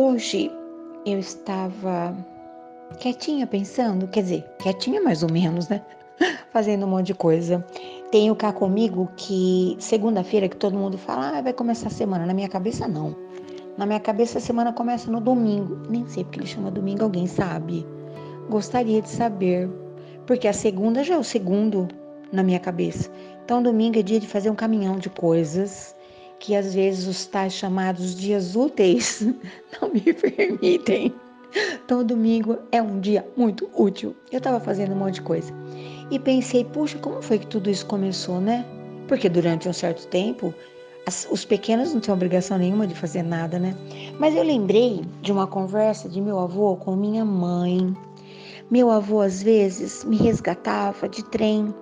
Hoje 0.00 0.48
eu 1.04 1.18
estava 1.18 2.16
quietinha 3.00 3.48
pensando, 3.48 4.06
quer 4.06 4.22
dizer, 4.22 4.44
quietinha 4.60 5.02
mais 5.02 5.24
ou 5.24 5.28
menos, 5.32 5.68
né? 5.68 5.82
Fazendo 6.52 6.86
um 6.86 6.88
monte 6.88 7.06
de 7.06 7.14
coisa. 7.14 7.66
Tenho 8.12 8.36
cá 8.36 8.52
comigo 8.52 9.10
que 9.16 9.76
segunda-feira 9.80 10.48
que 10.48 10.56
todo 10.56 10.78
mundo 10.78 10.96
fala, 10.96 11.36
ah, 11.36 11.42
vai 11.42 11.52
começar 11.52 11.88
a 11.88 11.90
semana. 11.90 12.24
Na 12.24 12.32
minha 12.32 12.48
cabeça, 12.48 12.86
não. 12.86 13.12
Na 13.76 13.84
minha 13.86 13.98
cabeça, 13.98 14.38
a 14.38 14.40
semana 14.40 14.72
começa 14.72 15.10
no 15.10 15.20
domingo. 15.20 15.82
Nem 15.90 16.06
sei 16.06 16.22
porque 16.22 16.38
ele 16.38 16.46
chama 16.46 16.70
domingo, 16.70 17.02
alguém 17.02 17.26
sabe? 17.26 17.84
Gostaria 18.48 19.02
de 19.02 19.08
saber. 19.08 19.68
Porque 20.28 20.46
a 20.46 20.52
segunda 20.52 21.02
já 21.02 21.14
é 21.14 21.18
o 21.18 21.24
segundo 21.24 21.88
na 22.32 22.44
minha 22.44 22.60
cabeça. 22.60 23.10
Então, 23.44 23.60
domingo 23.60 23.98
é 23.98 24.02
dia 24.02 24.20
de 24.20 24.28
fazer 24.28 24.48
um 24.48 24.54
caminhão 24.54 24.96
de 24.96 25.10
coisas 25.10 25.92
que 26.40 26.54
às 26.54 26.74
vezes 26.74 27.06
os 27.06 27.26
tais 27.26 27.52
chamados 27.52 28.14
dias 28.14 28.54
úteis 28.54 29.20
não 29.80 29.90
me 29.92 30.00
permitem. 30.00 31.14
Então, 31.84 32.04
domingo 32.04 32.58
é 32.70 32.82
um 32.82 33.00
dia 33.00 33.26
muito 33.36 33.68
útil. 33.74 34.14
Eu 34.30 34.38
estava 34.38 34.60
fazendo 34.60 34.92
um 34.92 34.96
monte 34.96 35.14
de 35.14 35.22
coisa 35.22 35.52
e 36.10 36.18
pensei, 36.18 36.64
puxa, 36.64 36.98
como 36.98 37.22
foi 37.22 37.38
que 37.38 37.46
tudo 37.46 37.70
isso 37.70 37.86
começou, 37.86 38.40
né? 38.40 38.64
Porque 39.06 39.28
durante 39.28 39.68
um 39.68 39.72
certo 39.72 40.06
tempo, 40.08 40.54
as, 41.06 41.26
os 41.30 41.44
pequenos 41.44 41.92
não 41.94 42.00
têm 42.00 42.12
obrigação 42.12 42.58
nenhuma 42.58 42.86
de 42.86 42.94
fazer 42.94 43.22
nada, 43.22 43.58
né? 43.58 43.74
Mas 44.18 44.36
eu 44.36 44.42
lembrei 44.42 45.00
de 45.22 45.32
uma 45.32 45.46
conversa 45.46 46.08
de 46.08 46.20
meu 46.20 46.38
avô 46.38 46.76
com 46.76 46.94
minha 46.94 47.24
mãe. 47.24 47.96
Meu 48.70 48.90
avô, 48.90 49.22
às 49.22 49.42
vezes, 49.42 50.04
me 50.04 50.16
resgatava 50.16 51.08
de 51.08 51.24
trem 51.24 51.74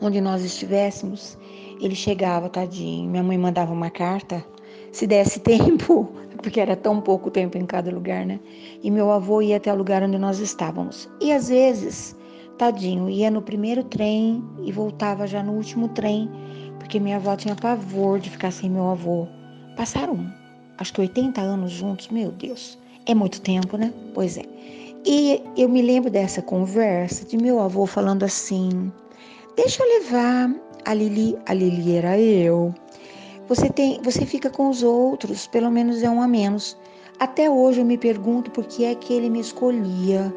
onde 0.00 0.20
nós 0.20 0.44
estivéssemos, 0.44 1.38
ele 1.80 1.94
chegava, 1.94 2.48
tadinho. 2.48 3.10
Minha 3.10 3.22
mãe 3.22 3.38
mandava 3.38 3.72
uma 3.72 3.90
carta, 3.90 4.44
se 4.92 5.06
desse 5.06 5.40
tempo, 5.40 6.10
porque 6.42 6.60
era 6.60 6.76
tão 6.76 7.00
pouco 7.00 7.30
tempo 7.30 7.56
em 7.56 7.66
cada 7.66 7.90
lugar, 7.90 8.24
né? 8.26 8.40
E 8.82 8.90
meu 8.90 9.10
avô 9.10 9.40
ia 9.42 9.56
até 9.56 9.72
o 9.72 9.76
lugar 9.76 10.02
onde 10.02 10.18
nós 10.18 10.38
estávamos. 10.38 11.08
E 11.20 11.32
às 11.32 11.48
vezes, 11.48 12.16
tadinho, 12.56 13.08
ia 13.08 13.30
no 13.30 13.42
primeiro 13.42 13.84
trem 13.84 14.42
e 14.64 14.72
voltava 14.72 15.26
já 15.26 15.42
no 15.42 15.52
último 15.52 15.88
trem, 15.88 16.30
porque 16.78 17.00
minha 17.00 17.16
avó 17.16 17.36
tinha 17.36 17.54
pavor 17.54 18.18
de 18.18 18.30
ficar 18.30 18.50
sem 18.50 18.70
meu 18.70 18.88
avô. 18.90 19.26
Passaram, 19.76 20.26
acho 20.78 20.92
que 20.92 21.00
80 21.00 21.40
anos 21.40 21.70
juntos, 21.70 22.08
meu 22.08 22.30
Deus. 22.32 22.78
É 23.06 23.14
muito 23.14 23.40
tempo, 23.40 23.76
né? 23.76 23.92
Pois 24.14 24.36
é. 24.36 24.42
E 25.06 25.42
eu 25.56 25.68
me 25.68 25.80
lembro 25.80 26.10
dessa 26.10 26.42
conversa 26.42 27.24
de 27.24 27.36
meu 27.36 27.60
avô 27.60 27.86
falando 27.86 28.24
assim: 28.24 28.92
Deixa 29.56 29.82
eu 29.82 29.88
levar 30.00 30.54
a 30.84 30.94
Lili, 30.94 31.36
a 31.46 31.54
Lili 31.54 31.96
era 31.96 32.18
eu. 32.18 32.74
Você 33.48 33.70
tem, 33.70 34.00
você 34.02 34.26
fica 34.26 34.50
com 34.50 34.68
os 34.68 34.82
outros, 34.82 35.46
pelo 35.46 35.70
menos 35.70 36.02
é 36.02 36.10
um 36.10 36.20
a 36.20 36.28
menos. 36.28 36.76
Até 37.18 37.50
hoje 37.50 37.80
eu 37.80 37.84
me 37.84 37.96
pergunto 37.96 38.50
por 38.50 38.64
que 38.64 38.84
é 38.84 38.94
que 38.94 39.12
ele 39.12 39.30
me 39.30 39.40
escolhia. 39.40 40.32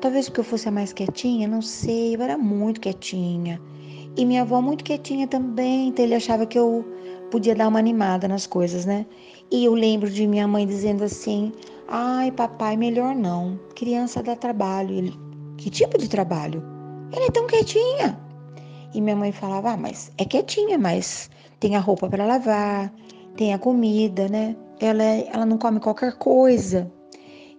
Talvez 0.00 0.28
porque 0.28 0.40
eu 0.40 0.44
fosse 0.44 0.68
a 0.68 0.72
mais 0.72 0.92
quietinha, 0.92 1.48
não 1.48 1.60
sei, 1.60 2.14
eu 2.14 2.22
era 2.22 2.38
muito 2.38 2.80
quietinha. 2.80 3.60
E 4.16 4.24
minha 4.24 4.42
avó 4.42 4.60
muito 4.60 4.84
quietinha 4.84 5.26
também, 5.26 5.88
então 5.88 6.04
ele 6.04 6.14
achava 6.14 6.46
que 6.46 6.58
eu 6.58 6.84
podia 7.30 7.54
dar 7.54 7.68
uma 7.68 7.78
animada 7.78 8.28
nas 8.28 8.46
coisas, 8.46 8.84
né? 8.84 9.04
E 9.50 9.64
eu 9.64 9.74
lembro 9.74 10.08
de 10.08 10.26
minha 10.26 10.46
mãe 10.46 10.66
dizendo 10.66 11.02
assim: 11.02 11.52
"Ai, 11.88 12.30
papai, 12.30 12.76
melhor 12.76 13.14
não. 13.14 13.58
Criança 13.74 14.22
dá 14.22 14.36
trabalho". 14.36 14.94
Ele: 14.94 15.12
"Que 15.56 15.68
tipo 15.70 15.98
de 15.98 16.08
trabalho?". 16.08 16.62
Ele 17.12 17.24
é 17.24 17.30
tão 17.30 17.46
quietinha. 17.46 18.18
E 18.94 19.00
minha 19.00 19.16
mãe 19.16 19.32
falava: 19.32 19.72
ah, 19.72 19.76
mas 19.76 20.12
é 20.16 20.24
quietinha, 20.24 20.78
mas 20.78 21.28
tem 21.58 21.76
a 21.76 21.80
roupa 21.80 22.08
para 22.08 22.24
lavar, 22.24 22.92
tem 23.36 23.52
a 23.52 23.58
comida, 23.58 24.28
né? 24.28 24.56
Ela, 24.80 25.02
ela 25.02 25.44
não 25.44 25.58
come 25.58 25.80
qualquer 25.80 26.14
coisa. 26.14 26.90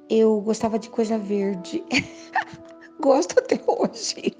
Eu 0.09 0.39
gostava 0.41 0.79
de 0.79 0.89
coisa 0.89 1.17
verde. 1.17 1.83
Gosto 3.01 3.39
até 3.39 3.59
hoje. 3.67 4.35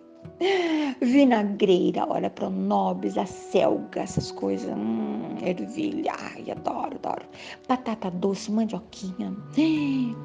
Vinagreira, 1.01 2.05
olha, 2.07 2.29
pronobis, 2.29 3.17
a 3.17 3.25
selga, 3.25 4.01
essas 4.01 4.31
coisas. 4.31 4.69
Hum, 4.69 5.35
ervilha, 5.41 6.13
ai, 6.17 6.51
adoro, 6.51 6.95
adoro. 6.95 7.25
Batata 7.67 8.11
doce, 8.11 8.51
mandioquinha, 8.51 9.35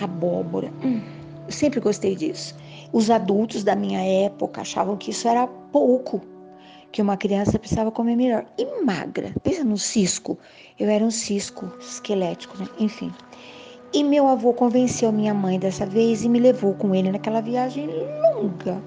abóbora. 0.00 0.72
Hum, 0.84 1.00
sempre 1.48 1.80
gostei 1.80 2.14
disso. 2.14 2.54
Os 2.92 3.10
adultos 3.10 3.64
da 3.64 3.74
minha 3.74 4.00
época 4.04 4.60
achavam 4.60 4.96
que 4.96 5.10
isso 5.10 5.26
era 5.26 5.46
pouco, 5.46 6.20
que 6.90 7.00
uma 7.00 7.16
criança 7.16 7.58
precisava 7.58 7.90
comer 7.90 8.16
melhor. 8.16 8.44
E 8.58 8.82
magra, 8.84 9.32
pensa 9.42 9.64
no 9.64 9.78
cisco. 9.78 10.38
Eu 10.78 10.88
era 10.90 11.02
um 11.02 11.10
cisco 11.10 11.72
esquelético, 11.80 12.58
né? 12.58 12.68
enfim. 12.78 13.10
E 13.94 14.04
meu 14.04 14.28
avô 14.28 14.52
convenceu 14.52 15.10
minha 15.10 15.34
mãe 15.34 15.58
dessa 15.58 15.86
vez 15.86 16.22
e 16.22 16.28
me 16.28 16.38
levou 16.38 16.74
com 16.74 16.94
ele 16.94 17.10
naquela 17.10 17.40
viagem 17.40 17.88
longa 18.20 18.82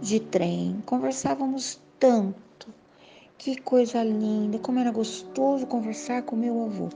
de 0.00 0.20
trem. 0.20 0.76
Conversávamos 0.86 1.80
tanto. 1.98 2.68
Que 3.38 3.58
coisa 3.60 4.02
linda, 4.02 4.58
como 4.58 4.78
era 4.78 4.90
gostoso 4.90 5.66
conversar 5.66 6.22
com 6.22 6.36
meu 6.36 6.64
avô. 6.64 6.88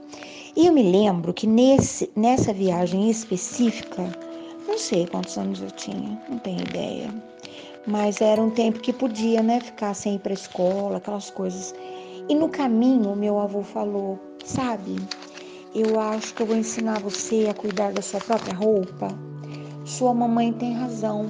E 0.54 0.66
eu 0.66 0.72
me 0.74 0.82
lembro 0.82 1.32
que 1.32 1.46
nesse, 1.46 2.10
nessa 2.14 2.52
viagem 2.52 3.08
específica, 3.10 4.02
não 4.66 4.78
sei 4.78 5.06
quantos 5.06 5.36
anos 5.36 5.60
eu 5.60 5.70
tinha, 5.70 6.20
não 6.28 6.38
tenho 6.38 6.60
ideia. 6.60 7.10
Mas 7.86 8.20
era 8.20 8.40
um 8.40 8.50
tempo 8.50 8.80
que 8.80 8.92
podia, 8.92 9.42
né, 9.42 9.60
ficar 9.60 9.94
sem 9.94 10.14
ir 10.14 10.18
para 10.18 10.32
escola, 10.32 10.96
aquelas 10.96 11.30
coisas. 11.30 11.74
E 12.28 12.34
no 12.34 12.48
caminho, 12.48 13.14
meu 13.14 13.38
avô 13.38 13.62
falou: 13.62 14.18
Sabe, 14.44 14.96
eu 15.74 16.00
acho 16.00 16.34
que 16.34 16.42
eu 16.42 16.46
vou 16.46 16.56
ensinar 16.56 17.00
você 17.00 17.46
a 17.50 17.54
cuidar 17.54 17.92
da 17.92 18.00
sua 18.00 18.20
própria 18.20 18.54
roupa. 18.54 19.08
Sua 19.84 20.14
mamãe 20.14 20.52
tem 20.52 20.72
razão. 20.72 21.26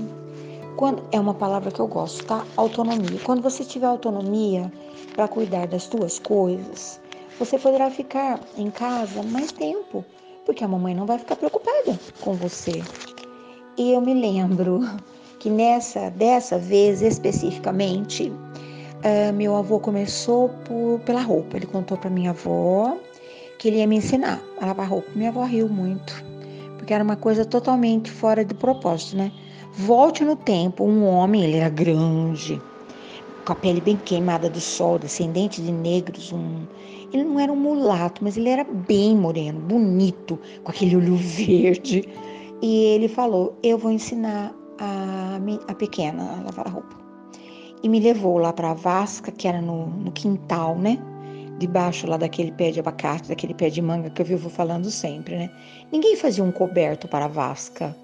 Quando 0.77 1.03
é 1.11 1.19
uma 1.19 1.35
palavra 1.35 1.71
que 1.71 1.81
eu 1.81 1.89
gosto, 1.89 2.25
tá? 2.27 2.45
Autonomia. 2.57 3.19
Quando 3.25 3.43
você 3.43 3.65
tiver 3.65 3.87
autonomia 3.87 4.73
para 5.15 5.27
cuidar 5.27 5.67
das 5.67 5.85
suas 5.85 6.19
coisas, 6.19 7.01
você 7.39 7.59
poderá 7.59 7.91
ficar 7.91 8.39
em 8.57 8.71
casa 8.71 9.23
mais 9.23 9.51
tempo, 9.51 10.05
porque 10.45 10.63
a 10.63 10.69
mamãe 10.69 10.95
não 10.95 11.07
vai 11.07 11.19
ficar 11.19 11.37
preocupada 11.37 11.99
com 12.21 12.35
você. 12.35 12.83
E 13.77 13.93
eu 13.93 14.01
me 14.01 14.15
lembro 14.15 14.83
que 15.41 15.51
nessa, 15.51 16.09
dessa 16.11 16.57
vez 16.57 17.03
especificamente, 17.03 18.31
uh, 18.31 19.33
meu 19.35 19.57
avô 19.57 19.81
começou 19.81 20.49
por, 20.65 21.01
pela 21.01 21.21
roupa. 21.21 21.57
Ele 21.57 21.67
contou 21.67 21.99
para 21.99 22.09
minha 22.09 22.31
avó 22.31 22.97
que 23.59 23.67
ele 23.67 23.79
ia 23.79 23.87
me 23.87 23.97
ensinar 23.97 24.41
a 24.61 24.67
lavar 24.67 24.89
roupa. 24.89 25.11
Minha 25.17 25.31
avó 25.31 25.43
riu 25.43 25.69
muito, 25.69 26.25
porque 26.79 26.95
era 26.95 27.03
uma 27.03 27.17
coisa 27.17 27.45
totalmente 27.45 28.13
fora 28.13 28.45
de 28.45 28.55
propósito, 28.55 29.17
né? 29.17 29.33
Volte 29.73 30.23
no 30.23 30.37
tempo, 30.37 30.85
um 30.85 31.05
homem, 31.05 31.43
ele 31.43 31.57
era 31.57 31.69
grande, 31.69 32.63
com 33.45 33.53
a 33.53 33.57
pele 33.57 33.81
bem 33.81 33.97
queimada 33.97 34.49
do 34.49 34.61
sol, 34.61 35.01
descendente 35.01 35.61
de 35.61 35.73
negros, 35.73 36.33
um... 36.33 36.65
ele 37.13 37.25
não 37.25 37.41
era 37.41 37.53
um 37.53 37.57
mulato, 37.57 38.23
mas 38.23 38.37
ele 38.37 38.51
era 38.51 38.63
bem 38.63 39.17
moreno, 39.17 39.59
bonito, 39.59 40.39
com 40.63 40.71
aquele 40.71 40.95
olho 40.97 41.17
verde 41.19 42.09
e 42.65 42.83
ele 42.83 43.09
falou: 43.09 43.59
Eu 43.63 43.77
vou 43.77 43.91
ensinar 43.91 44.55
a, 44.79 45.39
a 45.69 45.75
pequena 45.75 46.23
a 46.23 46.45
lavar 46.45 46.67
a 46.67 46.71
roupa. 46.71 46.97
E 47.83 47.89
me 47.91 48.01
levou 48.01 48.39
lá 48.39 48.55
para 48.55 48.71
a 48.71 48.75
vasca, 48.75 49.31
que 49.31 49.47
era 49.47 49.61
no, 49.61 49.87
no 49.87 50.11
quintal, 50.11 50.75
né? 50.79 50.99
Debaixo 51.59 52.07
lá 52.07 52.17
daquele 52.17 52.51
pé 52.51 52.71
de 52.71 52.81
abacate, 52.81 53.29
daquele 53.29 53.53
pé 53.53 53.69
de 53.69 53.83
manga 53.83 54.09
que 54.09 54.23
eu 54.23 54.25
vivo 54.25 54.49
falando 54.49 54.91
sempre, 54.91 55.37
né? 55.37 55.51
Ninguém 55.93 56.17
fazia 56.17 56.43
um 56.43 56.51
coberto 56.51 57.07
para 57.07 57.27
a 57.27 57.29
vasca. 57.29 57.95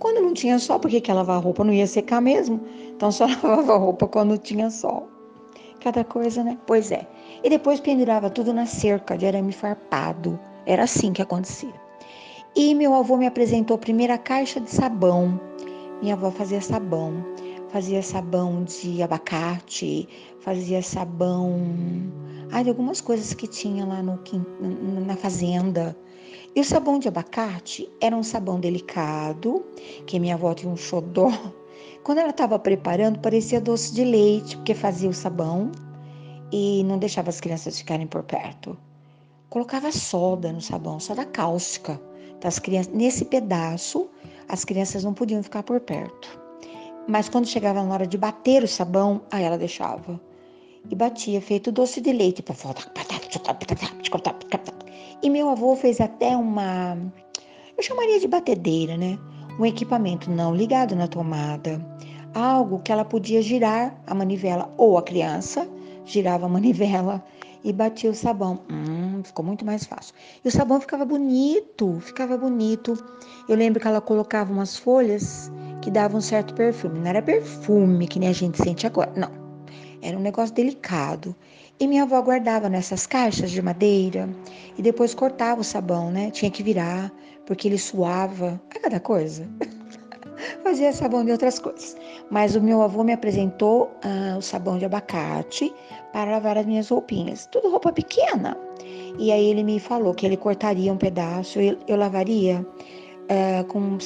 Quando 0.00 0.20
não 0.20 0.34
tinha 0.34 0.58
sol, 0.58 0.80
porque 0.80 1.00
que 1.00 1.12
lavar 1.12 1.40
roupa 1.40 1.62
não 1.62 1.72
ia 1.72 1.86
secar 1.86 2.20
mesmo? 2.20 2.60
Então 2.96 3.12
só 3.12 3.24
lavava 3.30 3.76
roupa 3.76 4.08
quando 4.08 4.36
tinha 4.36 4.68
sol. 4.68 5.08
Cada 5.78 6.02
coisa, 6.02 6.42
né? 6.42 6.58
Pois 6.66 6.90
é. 6.90 7.06
E 7.44 7.48
depois 7.48 7.78
pendurava 7.78 8.28
tudo 8.28 8.52
na 8.52 8.66
cerca 8.66 9.16
de 9.16 9.26
arame 9.26 9.52
farpado. 9.52 10.36
Era 10.66 10.82
assim 10.82 11.12
que 11.12 11.22
acontecia. 11.22 11.87
E 12.56 12.74
meu 12.74 12.94
avô 12.94 13.16
me 13.16 13.26
apresentou 13.26 13.74
a 13.76 13.78
primeira 13.78 14.18
caixa 14.18 14.60
de 14.60 14.70
sabão. 14.70 15.40
Minha 16.00 16.14
avó 16.14 16.30
fazia 16.30 16.60
sabão, 16.60 17.24
fazia 17.68 18.02
sabão 18.02 18.64
de 18.64 19.02
abacate, 19.02 20.08
fazia 20.40 20.82
sabão, 20.82 21.60
ah, 22.50 22.62
de 22.62 22.68
algumas 22.70 23.00
coisas 23.00 23.34
que 23.34 23.46
tinha 23.46 23.84
lá 23.84 24.02
no, 24.02 24.18
na 25.04 25.16
fazenda. 25.16 25.96
E 26.54 26.60
o 26.60 26.64
sabão 26.64 26.98
de 26.98 27.08
abacate 27.08 27.88
era 28.00 28.16
um 28.16 28.22
sabão 28.22 28.58
delicado, 28.58 29.64
que 30.06 30.18
minha 30.18 30.34
avó 30.34 30.54
tinha 30.54 30.72
um 30.72 30.76
xodó. 30.76 31.30
Quando 32.02 32.18
ela 32.18 32.30
estava 32.30 32.58
preparando, 32.58 33.20
parecia 33.20 33.60
doce 33.60 33.94
de 33.94 34.04
leite, 34.04 34.56
porque 34.56 34.74
fazia 34.74 35.10
o 35.10 35.14
sabão 35.14 35.70
e 36.50 36.82
não 36.84 36.98
deixava 36.98 37.28
as 37.28 37.40
crianças 37.40 37.78
ficarem 37.78 38.06
por 38.06 38.22
perto. 38.22 38.76
Colocava 39.50 39.92
soda 39.92 40.52
no 40.52 40.60
sabão, 40.60 40.98
soda 40.98 41.24
cáustica. 41.24 42.00
Então, 42.38 42.48
as 42.48 42.58
crianças, 42.58 42.92
nesse 42.94 43.24
pedaço, 43.24 44.08
as 44.48 44.64
crianças 44.64 45.02
não 45.02 45.12
podiam 45.12 45.42
ficar 45.42 45.64
por 45.64 45.80
perto. 45.80 46.40
Mas 47.08 47.28
quando 47.28 47.46
chegava 47.46 47.82
na 47.82 47.92
hora 47.92 48.06
de 48.06 48.16
bater 48.16 48.62
o 48.62 48.68
sabão, 48.68 49.22
aí 49.30 49.42
ela 49.42 49.58
deixava. 49.58 50.20
E 50.88 50.94
batia, 50.94 51.40
feito 51.40 51.72
doce 51.72 52.00
de 52.00 52.12
leite. 52.12 52.44
E 55.22 55.30
meu 55.30 55.48
avô 55.48 55.74
fez 55.74 56.00
até 56.00 56.36
uma, 56.36 56.96
eu 57.76 57.82
chamaria 57.82 58.20
de 58.20 58.28
batedeira, 58.28 58.96
né? 58.96 59.18
Um 59.58 59.66
equipamento 59.66 60.30
não 60.30 60.54
ligado 60.54 60.94
na 60.94 61.08
tomada, 61.08 61.84
algo 62.32 62.78
que 62.78 62.92
ela 62.92 63.04
podia 63.04 63.42
girar 63.42 64.00
a 64.06 64.14
manivela 64.14 64.72
ou 64.76 64.96
a 64.96 65.02
criança 65.02 65.68
girava 66.04 66.46
a 66.46 66.48
manivela 66.48 67.22
e 67.64 67.72
batia 67.72 68.10
o 68.10 68.14
sabão. 68.14 68.60
Hum, 68.70 69.22
ficou 69.24 69.44
muito 69.44 69.64
mais 69.64 69.84
fácil. 69.84 70.14
E 70.44 70.48
o 70.48 70.50
sabão 70.50 70.80
ficava 70.80 71.04
bonito, 71.04 71.98
ficava 72.00 72.36
bonito. 72.36 72.96
Eu 73.48 73.56
lembro 73.56 73.80
que 73.80 73.88
ela 73.88 74.00
colocava 74.00 74.52
umas 74.52 74.76
folhas 74.76 75.50
que 75.82 75.90
davam 75.90 76.18
um 76.18 76.22
certo 76.22 76.54
perfume. 76.54 76.98
Não 77.00 77.08
era 77.08 77.22
perfume 77.22 78.06
que 78.06 78.18
nem 78.18 78.28
a 78.28 78.32
gente 78.32 78.62
sente 78.62 78.86
agora, 78.86 79.12
não. 79.16 79.30
Era 80.00 80.16
um 80.16 80.20
negócio 80.20 80.54
delicado. 80.54 81.34
E 81.80 81.86
minha 81.86 82.02
avó 82.02 82.20
guardava 82.20 82.68
nessas 82.68 83.06
caixas 83.06 83.50
de 83.50 83.62
madeira 83.62 84.28
e 84.76 84.82
depois 84.82 85.14
cortava 85.14 85.60
o 85.60 85.64
sabão, 85.64 86.10
né? 86.10 86.30
Tinha 86.30 86.50
que 86.50 86.62
virar, 86.62 87.12
porque 87.46 87.68
ele 87.68 87.78
suava. 87.78 88.60
É 88.74 88.78
cada 88.78 88.98
coisa. 89.00 89.48
Fazia 90.68 90.92
sabão 90.92 91.24
de 91.24 91.32
outras 91.32 91.58
coisas. 91.58 91.96
Mas 92.30 92.54
o 92.54 92.60
meu 92.60 92.82
avô 92.82 93.02
me 93.02 93.14
apresentou 93.14 93.90
ah, 94.02 94.36
o 94.36 94.42
sabão 94.42 94.76
de 94.76 94.84
abacate 94.84 95.74
para 96.12 96.32
lavar 96.32 96.58
as 96.58 96.66
minhas 96.66 96.90
roupinhas. 96.90 97.46
Tudo 97.46 97.70
roupa 97.70 97.90
pequena. 97.90 98.54
E 99.18 99.32
aí 99.32 99.46
ele 99.46 99.64
me 99.64 99.80
falou 99.80 100.12
que 100.12 100.26
ele 100.26 100.36
cortaria 100.36 100.92
um 100.92 100.98
pedaço, 100.98 101.58
eu, 101.58 101.78
eu 101.88 101.96
lavaria 101.96 102.66
ah, 103.30 103.64
com 103.64 103.96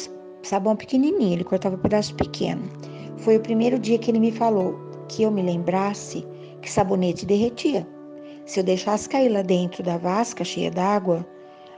sabão 0.44 0.76
pequenininho. 0.76 1.32
Ele 1.32 1.42
cortava 1.42 1.74
um 1.74 1.80
pedaço 1.80 2.14
pequeno. 2.14 2.62
Foi 3.16 3.36
o 3.36 3.40
primeiro 3.40 3.76
dia 3.76 3.98
que 3.98 4.12
ele 4.12 4.20
me 4.20 4.30
falou 4.30 4.78
que 5.08 5.24
eu 5.24 5.32
me 5.32 5.42
lembrasse 5.42 6.24
que 6.60 6.70
sabonete 6.70 7.26
derretia. 7.26 7.84
Se 8.46 8.60
eu 8.60 8.64
deixasse 8.64 9.08
cair 9.08 9.30
lá 9.30 9.42
dentro 9.42 9.82
da 9.82 9.96
vasca 9.96 10.44
cheia 10.44 10.70
d'água, 10.70 11.26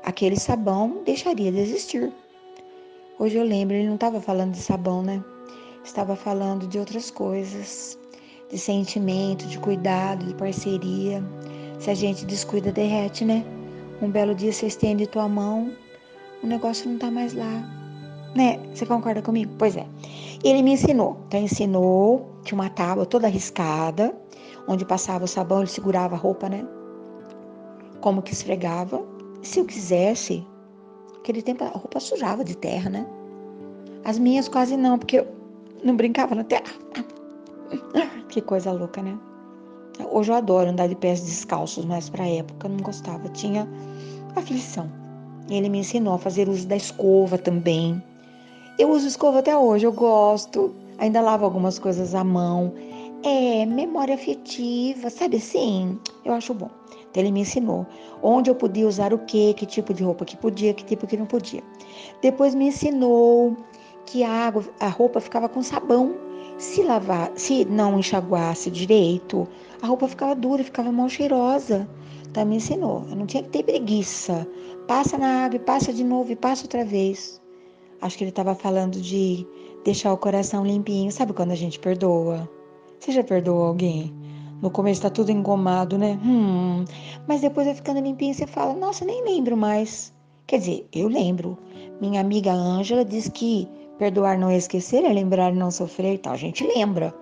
aquele 0.02 0.38
sabão 0.38 1.02
deixaria 1.06 1.50
de 1.50 1.58
existir. 1.58 2.12
Hoje 3.16 3.36
eu 3.36 3.44
lembro, 3.44 3.76
ele 3.76 3.86
não 3.86 3.94
estava 3.94 4.20
falando 4.20 4.50
de 4.50 4.58
sabão, 4.58 5.00
né? 5.00 5.22
Estava 5.84 6.16
falando 6.16 6.66
de 6.66 6.80
outras 6.80 7.12
coisas, 7.12 7.96
de 8.50 8.58
sentimento, 8.58 9.46
de 9.46 9.56
cuidado, 9.56 10.26
de 10.26 10.34
parceria. 10.34 11.22
Se 11.78 11.90
a 11.90 11.94
gente 11.94 12.26
descuida, 12.26 12.72
derrete, 12.72 13.24
né? 13.24 13.44
Um 14.02 14.10
belo 14.10 14.34
dia 14.34 14.52
você 14.52 14.66
estende 14.66 15.06
tua 15.06 15.28
mão, 15.28 15.72
o 16.42 16.46
negócio 16.46 16.90
não 16.90 16.98
tá 16.98 17.08
mais 17.08 17.34
lá. 17.34 17.62
Né? 18.34 18.58
Você 18.74 18.84
concorda 18.84 19.22
comigo? 19.22 19.54
Pois 19.58 19.76
é. 19.76 19.86
Ele 20.42 20.60
me 20.60 20.72
ensinou. 20.72 21.16
Então, 21.28 21.40
ensinou, 21.40 22.28
tinha 22.42 22.60
uma 22.60 22.68
tábua 22.68 23.06
toda 23.06 23.28
arriscada, 23.28 24.12
onde 24.66 24.84
passava 24.84 25.24
o 25.24 25.28
sabão, 25.28 25.60
ele 25.60 25.68
segurava 25.68 26.16
a 26.16 26.18
roupa, 26.18 26.48
né? 26.48 26.66
Como 28.00 28.22
que 28.22 28.32
esfregava. 28.32 29.00
Se 29.40 29.60
eu 29.60 29.64
quisesse, 29.64 30.44
aquele 31.24 31.40
tempo 31.40 31.64
a 31.64 31.68
roupa 31.68 31.98
sujava 31.98 32.44
de 32.44 32.54
terra, 32.54 32.90
né? 32.90 33.06
As 34.04 34.18
minhas 34.18 34.46
quase 34.46 34.76
não, 34.76 34.98
porque 34.98 35.20
eu 35.20 35.26
não 35.82 35.96
brincava 35.96 36.34
na 36.34 36.44
terra. 36.44 36.70
que 38.28 38.42
coisa 38.42 38.70
louca, 38.70 39.02
né? 39.02 39.18
Hoje 40.12 40.30
eu 40.30 40.36
adoro 40.36 40.68
andar 40.68 40.86
de 40.86 40.94
pés 40.94 41.22
descalços, 41.22 41.86
mas 41.86 42.10
para 42.10 42.28
época 42.28 42.66
eu 42.66 42.72
não 42.72 42.78
gostava, 42.78 43.26
tinha 43.30 43.66
aflição. 44.36 44.90
Ele 45.48 45.70
me 45.70 45.78
ensinou 45.78 46.14
a 46.14 46.18
fazer 46.18 46.46
uso 46.46 46.66
da 46.68 46.76
escova 46.76 47.38
também. 47.38 48.02
Eu 48.78 48.90
uso 48.90 49.08
escova 49.08 49.38
até 49.38 49.56
hoje, 49.56 49.86
eu 49.86 49.92
gosto. 49.92 50.74
Ainda 50.98 51.22
lavo 51.22 51.46
algumas 51.46 51.78
coisas 51.78 52.14
à 52.14 52.22
mão. 52.22 52.74
É, 53.22 53.64
memória 53.64 54.14
afetiva, 54.14 55.08
sabe 55.08 55.38
assim? 55.38 55.98
Eu 56.22 56.34
acho 56.34 56.52
bom. 56.52 56.68
Ele 57.14 57.30
me 57.30 57.40
ensinou 57.40 57.86
onde 58.22 58.50
eu 58.50 58.54
podia 58.54 58.88
usar 58.88 59.12
o 59.12 59.18
que, 59.18 59.52
que 59.54 59.66
tipo 59.66 59.92
de 59.92 60.02
roupa 60.02 60.24
que 60.24 60.36
podia, 60.36 60.72
que 60.72 60.84
tipo 60.84 61.06
que 61.06 61.16
não 61.16 61.26
podia. 61.26 61.62
Depois 62.22 62.54
me 62.54 62.68
ensinou 62.68 63.56
que 64.06 64.24
a 64.24 64.30
água, 64.30 64.64
a 64.80 64.88
roupa 64.88 65.20
ficava 65.20 65.48
com 65.48 65.62
sabão. 65.62 66.16
Se 66.56 66.82
lavar, 66.82 67.32
se 67.34 67.64
não 67.64 67.98
enxaguasse 67.98 68.70
direito, 68.70 69.46
a 69.82 69.86
roupa 69.86 70.06
ficava 70.06 70.34
dura, 70.34 70.62
ficava 70.62 70.90
mal 70.90 71.08
cheirosa. 71.08 71.88
Então 72.28 72.46
me 72.46 72.56
ensinou. 72.56 73.04
Eu 73.10 73.16
não 73.16 73.26
tinha 73.26 73.42
que 73.42 73.50
ter 73.50 73.62
preguiça. 73.62 74.46
Passa 74.86 75.18
na 75.18 75.44
água 75.44 75.56
e 75.56 75.60
passa 75.60 75.92
de 75.92 76.04
novo 76.04 76.32
e 76.32 76.36
passa 76.36 76.64
outra 76.64 76.84
vez. 76.84 77.40
Acho 78.00 78.18
que 78.18 78.24
ele 78.24 78.30
estava 78.30 78.54
falando 78.54 79.00
de 79.00 79.46
deixar 79.84 80.12
o 80.12 80.18
coração 80.18 80.64
limpinho. 80.64 81.10
Sabe 81.10 81.32
quando 81.32 81.50
a 81.50 81.56
gente 81.56 81.78
perdoa? 81.78 82.48
Você 82.98 83.12
já 83.12 83.24
perdoou 83.24 83.64
alguém? 83.64 84.14
No 84.62 84.70
começo 84.70 85.02
tá 85.02 85.10
tudo 85.10 85.30
engomado, 85.30 85.98
né? 85.98 86.18
Hum. 86.24 86.84
Mas 87.26 87.40
depois 87.40 87.66
vai 87.66 87.74
ficando 87.74 88.00
limpinho 88.00 88.32
e 88.32 88.34
você 88.34 88.46
fala, 88.46 88.74
nossa, 88.74 89.04
nem 89.04 89.24
lembro 89.24 89.56
mais. 89.56 90.12
Quer 90.46 90.58
dizer, 90.58 90.88
eu 90.92 91.08
lembro. 91.08 91.58
Minha 92.00 92.20
amiga 92.20 92.52
Ângela 92.52 93.04
diz 93.04 93.28
que 93.28 93.68
perdoar 93.98 94.38
não 94.38 94.48
é 94.48 94.56
esquecer, 94.56 95.04
é 95.04 95.12
lembrar 95.12 95.52
e 95.52 95.56
não 95.56 95.70
sofrer 95.70 96.14
e 96.14 96.18
tal. 96.18 96.34
A 96.34 96.36
gente 96.36 96.64
lembra. 96.64 97.14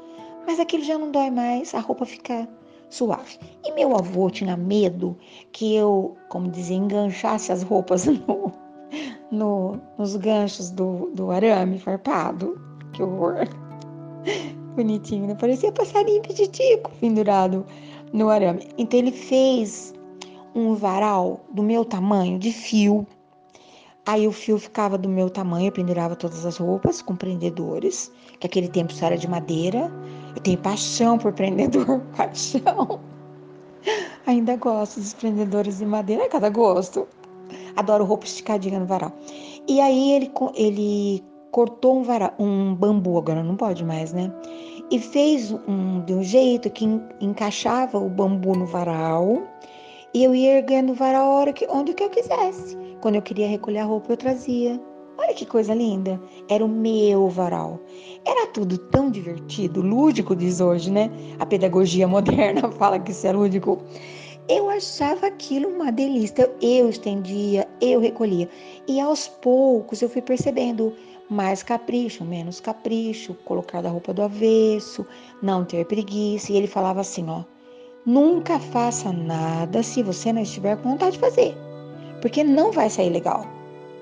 Mas 0.46 0.58
aquilo 0.58 0.84
já 0.84 0.98
não 0.98 1.10
dói 1.10 1.30
mais, 1.30 1.74
a 1.74 1.80
roupa 1.80 2.04
fica 2.04 2.48
suave. 2.90 3.38
E 3.64 3.72
meu 3.72 3.96
avô 3.96 4.28
tinha 4.28 4.56
medo 4.56 5.16
que 5.52 5.74
eu, 5.74 6.16
como 6.28 6.50
dizia, 6.50 6.76
enganchasse 6.76 7.52
as 7.52 7.62
roupas 7.62 8.06
no, 8.26 8.52
no, 9.30 9.80
nos 9.98 10.16
ganchos 10.16 10.70
do, 10.70 11.10
do 11.14 11.30
arame 11.30 11.78
farpado. 11.78 12.60
Que 12.92 13.02
horror. 13.02 13.48
Bonitinho, 14.74 15.26
né? 15.26 15.34
Parecia 15.34 15.70
passarinho 15.72 16.22
petitico 16.22 16.90
pendurado 17.00 17.64
no 18.12 18.28
arame. 18.28 18.68
Então 18.78 18.98
ele 18.98 19.12
fez 19.12 19.94
um 20.54 20.74
varal 20.74 21.40
do 21.52 21.62
meu 21.62 21.84
tamanho, 21.84 22.38
de 22.38 22.52
fio. 22.52 23.06
Aí 24.04 24.26
o 24.26 24.32
fio 24.32 24.58
ficava 24.58 24.98
do 24.98 25.08
meu 25.08 25.30
tamanho, 25.30 25.68
eu 25.68 25.72
pendurava 25.72 26.16
todas 26.16 26.44
as 26.44 26.56
roupas 26.56 27.00
com 27.00 27.14
prendedores, 27.14 28.10
que 28.40 28.46
aquele 28.46 28.68
tempo 28.68 28.92
só 28.92 29.06
era 29.06 29.16
de 29.16 29.28
madeira. 29.28 29.92
Eu 30.34 30.42
tenho 30.42 30.58
paixão 30.58 31.18
por 31.18 31.32
prendedor, 31.32 32.00
paixão. 32.16 33.00
Ainda 34.26 34.56
gosto 34.56 35.00
dos 35.00 35.14
prendedores 35.14 35.78
de 35.78 35.86
madeira, 35.86 36.24
é 36.24 36.28
cada 36.28 36.48
gosto. 36.48 37.06
Adoro 37.76 38.04
roupa 38.04 38.26
esticadinha 38.26 38.80
no 38.80 38.86
varal. 38.86 39.12
E 39.68 39.80
aí 39.80 40.12
ele, 40.12 40.32
ele 40.54 41.24
cortou 41.52 41.98
um, 41.98 42.02
vara, 42.02 42.34
um 42.38 42.74
bambu, 42.74 43.18
agora 43.18 43.44
não 43.44 43.54
pode 43.54 43.84
mais, 43.84 44.12
né? 44.12 44.32
E 44.90 44.98
fez 44.98 45.52
um, 45.68 46.00
de 46.04 46.12
um 46.12 46.22
jeito 46.22 46.68
que 46.70 46.84
encaixava 47.20 47.98
o 47.98 48.08
bambu 48.08 48.56
no 48.56 48.66
varal 48.66 49.42
e 50.14 50.24
eu 50.24 50.34
ia 50.34 50.58
erguendo 50.58 50.92
o 50.92 50.94
varal 50.94 51.30
hora 51.30 51.52
que, 51.52 51.66
onde 51.70 51.94
que 51.94 52.02
eu 52.02 52.10
quisesse. 52.10 52.76
Quando 53.00 53.14
eu 53.16 53.22
queria 53.22 53.48
recolher 53.48 53.78
a 53.78 53.84
roupa, 53.84 54.12
eu 54.12 54.16
trazia. 54.16 54.80
Olha 55.18 55.34
que 55.34 55.46
coisa 55.46 55.74
linda. 55.74 56.20
Era 56.48 56.64
o 56.64 56.68
meu 56.68 57.28
varal. 57.28 57.80
Era 58.26 58.46
tudo 58.48 58.76
tão 58.76 59.10
divertido, 59.10 59.80
lúdico, 59.80 60.34
diz 60.34 60.60
hoje, 60.60 60.90
né? 60.90 61.10
A 61.38 61.46
pedagogia 61.46 62.06
moderna 62.08 62.70
fala 62.72 62.98
que 62.98 63.10
isso 63.10 63.26
é 63.26 63.32
lúdico. 63.32 63.78
Eu 64.48 64.68
achava 64.68 65.26
aquilo 65.26 65.68
uma 65.68 65.92
delícia. 65.92 66.50
Eu 66.60 66.88
estendia, 66.88 67.66
eu 67.80 68.00
recolhia. 68.00 68.48
E 68.88 69.00
aos 69.00 69.28
poucos 69.28 70.02
eu 70.02 70.08
fui 70.08 70.20
percebendo 70.20 70.92
mais 71.28 71.62
capricho, 71.62 72.24
menos 72.24 72.60
capricho, 72.60 73.34
colocar 73.44 73.82
da 73.82 73.88
roupa 73.88 74.12
do 74.12 74.22
avesso, 74.22 75.06
não 75.40 75.64
ter 75.64 75.86
preguiça. 75.86 76.52
E 76.52 76.56
ele 76.56 76.66
falava 76.66 77.00
assim, 77.00 77.28
ó, 77.28 77.42
nunca 78.04 78.58
faça 78.58 79.12
nada 79.12 79.82
se 79.82 80.02
você 80.02 80.32
não 80.32 80.42
estiver 80.42 80.76
com 80.76 80.90
vontade 80.90 81.12
de 81.12 81.18
fazer, 81.18 81.56
porque 82.20 82.44
não 82.44 82.72
vai 82.72 82.90
sair 82.90 83.10
legal. 83.10 83.46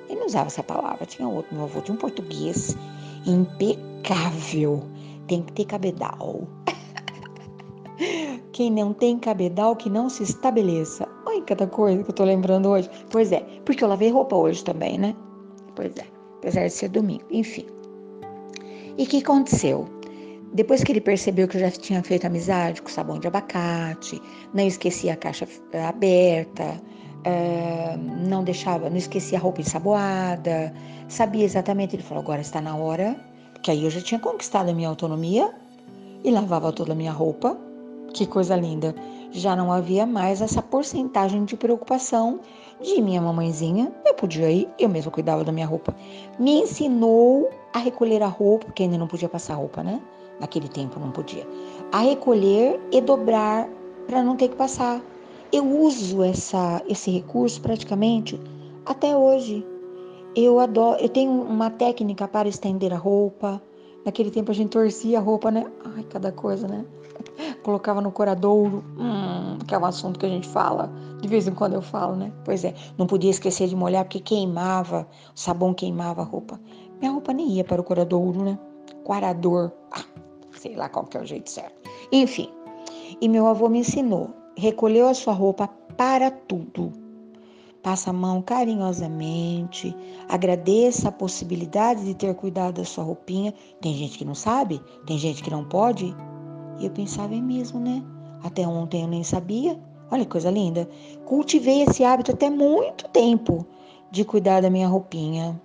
Ele 0.09 0.19
não 0.19 0.27
usava 0.27 0.49
essa 0.49 0.63
palavra, 0.63 1.07
tinha 1.07 1.29
outro, 1.29 1.55
meu 1.55 1.65
avô 1.65 1.81
tinha 1.81 1.95
um 1.95 1.99
português 1.99 2.77
impecável, 3.25 4.83
tem 5.29 5.43
que 5.43 5.53
ter 5.53 5.67
cabedal. 5.67 6.49
Quem 8.53 8.71
não 8.71 8.93
tem 8.93 9.19
cabedal, 9.19 9.77
que 9.77 9.89
não 9.89 10.09
se 10.09 10.25
estabeleça. 10.25 11.07
Olha 11.25 11.43
cada 11.43 11.67
coisa 11.67 12.03
que 12.03 12.11
eu 12.11 12.15
tô 12.15 12.25
lembrando 12.25 12.69
hoje. 12.69 12.91
Pois 13.11 13.31
é, 13.31 13.41
porque 13.65 13.85
eu 13.85 13.89
lavei 13.89 14.11
roupa 14.11 14.35
hoje 14.37 14.65
também, 14.65 14.99
né? 14.99 15.15
Pois 15.77 15.97
é 15.97 16.20
apesar 16.41 16.67
de 16.67 16.73
ser 16.73 16.89
domingo, 16.89 17.25
enfim. 17.31 17.67
E 18.99 19.05
o 19.05 19.07
que 19.07 19.19
aconteceu? 19.19 19.87
Depois 20.53 20.83
que 20.83 20.91
ele 20.91 21.01
percebeu 21.01 21.47
que 21.47 21.57
eu 21.57 21.61
já 21.61 21.71
tinha 21.71 22.03
feito 22.03 22.27
amizade 22.27 22.83
com 22.83 22.89
sabão 22.89 23.21
de 23.21 23.29
abacate, 23.29 24.21
não 24.53 24.67
esquecia 24.67 25.13
a 25.13 25.17
caixa 25.17 25.47
aberta, 25.89 26.81
uh, 27.21 28.29
não 28.29 28.43
deixava, 28.43 28.91
não 28.91 28.97
esquecia 28.97 29.39
a 29.39 29.41
roupa 29.41 29.61
ensaboada, 29.61 30.75
sabia 31.09 31.45
exatamente, 31.45 31.95
ele 31.95 32.03
falou, 32.03 32.23
agora 32.23 32.41
está 32.41 32.61
na 32.61 32.75
hora, 32.75 33.17
porque 33.53 33.71
aí 33.71 33.85
eu 33.85 33.91
já 33.91 34.01
tinha 34.01 34.19
conquistado 34.19 34.71
a 34.71 34.75
minha 34.75 34.89
autonomia 34.89 35.55
e 36.25 36.31
lavava 36.31 36.73
toda 36.73 36.93
a 36.93 36.97
minha 36.97 37.13
roupa, 37.13 37.57
que 38.13 38.27
coisa 38.27 38.57
linda. 38.57 38.95
Já 39.33 39.55
não 39.55 39.71
havia 39.71 40.05
mais 40.07 40.41
essa 40.41 40.61
porcentagem 40.61 41.45
de 41.45 41.57
preocupação 41.57 42.41
de 42.81 43.01
minha 43.01 43.21
mamãezinha, 43.21 43.93
eu 44.05 44.15
podia 44.15 44.51
ir, 44.51 44.69
eu 44.79 44.89
mesma 44.89 45.13
cuidava 45.13 45.45
da 45.45 45.53
minha 45.53 45.67
roupa. 45.67 45.95
Me 46.39 46.63
ensinou 46.63 47.49
a 47.73 47.79
recolher 47.79 48.23
a 48.23 48.27
roupa, 48.27 48.67
porque 48.67 48.83
ainda 48.83 48.99
não 48.99 49.07
podia 49.07 49.29
passar 49.29 49.55
roupa, 49.55 49.83
né? 49.83 50.01
Naquele 50.41 50.69
tempo 50.69 50.99
não 50.99 51.13
podia. 51.13 51.47
A 51.93 51.99
recolher 51.99 52.81
e 52.91 53.01
dobrar 53.01 53.69
para 54.07 54.23
não 54.23 54.37
ter 54.37 54.49
que 54.49 54.57
passar. 54.57 55.01
Eu 55.53 55.65
uso 55.65 56.23
essa, 56.23 56.83
esse 56.89 57.11
recurso 57.11 57.61
praticamente 57.61 58.41
até 58.85 59.17
hoje. 59.17 59.65
Eu 60.35 60.59
adoro, 60.59 61.01
eu 61.01 61.09
tenho 61.09 61.31
uma 61.31 61.71
técnica 61.71 62.27
para 62.27 62.49
estender 62.49 62.93
a 62.93 62.97
roupa. 62.97 63.63
Naquele 64.05 64.31
tempo 64.31 64.51
a 64.51 64.55
gente 64.55 64.71
torcia 64.71 65.19
a 65.19 65.21
roupa, 65.21 65.51
né? 65.51 65.67
Ai, 65.85 66.05
cada 66.05 66.33
coisa, 66.33 66.67
né? 66.67 66.85
Colocava 67.63 68.01
no 68.01 68.11
coradouro, 68.11 68.85
hum, 68.99 69.59
que 69.67 69.75
é 69.75 69.79
um 69.79 69.85
assunto 69.85 70.19
que 70.19 70.27
a 70.27 70.29
gente 70.29 70.49
fala, 70.49 70.91
de 71.21 71.29
vez 71.29 71.47
em 71.47 71.55
quando 71.55 71.75
eu 71.75 71.83
falo, 71.83 72.17
né? 72.17 72.33
Pois 72.45 72.65
é, 72.65 72.75
não 72.99 73.07
podia 73.07 73.31
esquecer 73.31 73.69
de 73.69 73.77
molhar 73.77 74.05
porque 74.05 74.21
queimava, 74.21 75.07
o 75.35 75.39
sabão 75.39 75.75
queimava 75.75 76.23
a 76.23 76.25
roupa. 76.25 76.61
Minha 77.01 77.13
roupa 77.13 77.33
nem 77.33 77.49
ia 77.53 77.65
para 77.65 77.81
o 77.81 77.85
coradouro, 77.85 78.43
né? 78.43 78.59
Quarador, 79.05 79.73
ah, 79.93 80.05
sei 80.53 80.77
lá 80.77 80.89
qual 80.89 81.07
que 81.07 81.17
é 81.17 81.21
o 81.21 81.27
jeito 81.27 81.51
certo. 81.51 81.89
Enfim, 82.13 82.49
e 83.21 83.29
meu 83.29 83.47
avô 83.47 83.69
me 83.69 83.81
ensinou, 83.81 84.31
recolheu 84.57 85.09
a 85.09 85.15
sua 85.15 85.33
roupa 85.33 85.69
para 85.97 86.31
tudo. 86.31 86.93
Passa 87.83 88.11
a 88.11 88.13
mão 88.13 88.43
carinhosamente, 88.43 89.97
agradeça 90.29 91.09
a 91.09 91.13
possibilidade 91.13 92.05
de 92.05 92.15
ter 92.15 92.35
cuidado 92.35 92.75
da 92.75 92.85
sua 92.85 93.05
roupinha. 93.05 93.55
Tem 93.81 93.95
gente 93.95 94.19
que 94.19 94.25
não 94.25 94.35
sabe, 94.35 94.83
tem 95.07 95.17
gente 95.17 95.43
que 95.43 95.51
não 95.51 95.65
pode. 95.65 96.15
E 96.81 96.87
eu 96.87 96.91
pensava 96.91 97.35
em 97.35 97.43
mesmo, 97.43 97.79
né? 97.79 98.03
Até 98.43 98.67
ontem 98.67 99.03
eu 99.03 99.09
nem 99.09 99.23
sabia. 99.23 99.79
Olha 100.11 100.25
que 100.25 100.31
coisa 100.31 100.51
linda. 100.51 100.89
Cultivei 101.27 101.83
esse 101.83 102.03
hábito 102.03 102.33
até 102.33 102.49
muito 102.49 103.07
tempo 103.11 103.67
de 104.11 104.25
cuidar 104.25 104.63
da 104.63 104.71
minha 104.71 104.89
roupinha. 104.89 105.61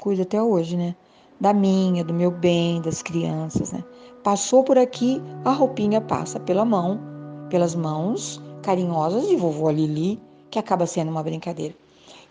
Cuido 0.00 0.22
até 0.22 0.40
hoje, 0.40 0.76
né? 0.76 0.94
Da 1.40 1.54
minha, 1.54 2.04
do 2.04 2.12
meu 2.12 2.30
bem, 2.30 2.82
das 2.82 3.02
crianças, 3.02 3.72
né? 3.72 3.82
Passou 4.22 4.62
por 4.62 4.76
aqui, 4.76 5.20
a 5.46 5.50
roupinha 5.50 6.00
passa 6.00 6.38
pela 6.38 6.64
mão, 6.64 7.00
pelas 7.48 7.74
mãos 7.74 8.40
carinhosas 8.62 9.26
de 9.26 9.36
vovó 9.36 9.70
Lili 9.70 10.20
que 10.50 10.58
acaba 10.58 10.86
sendo 10.86 11.10
uma 11.10 11.22
brincadeira. 11.22 11.74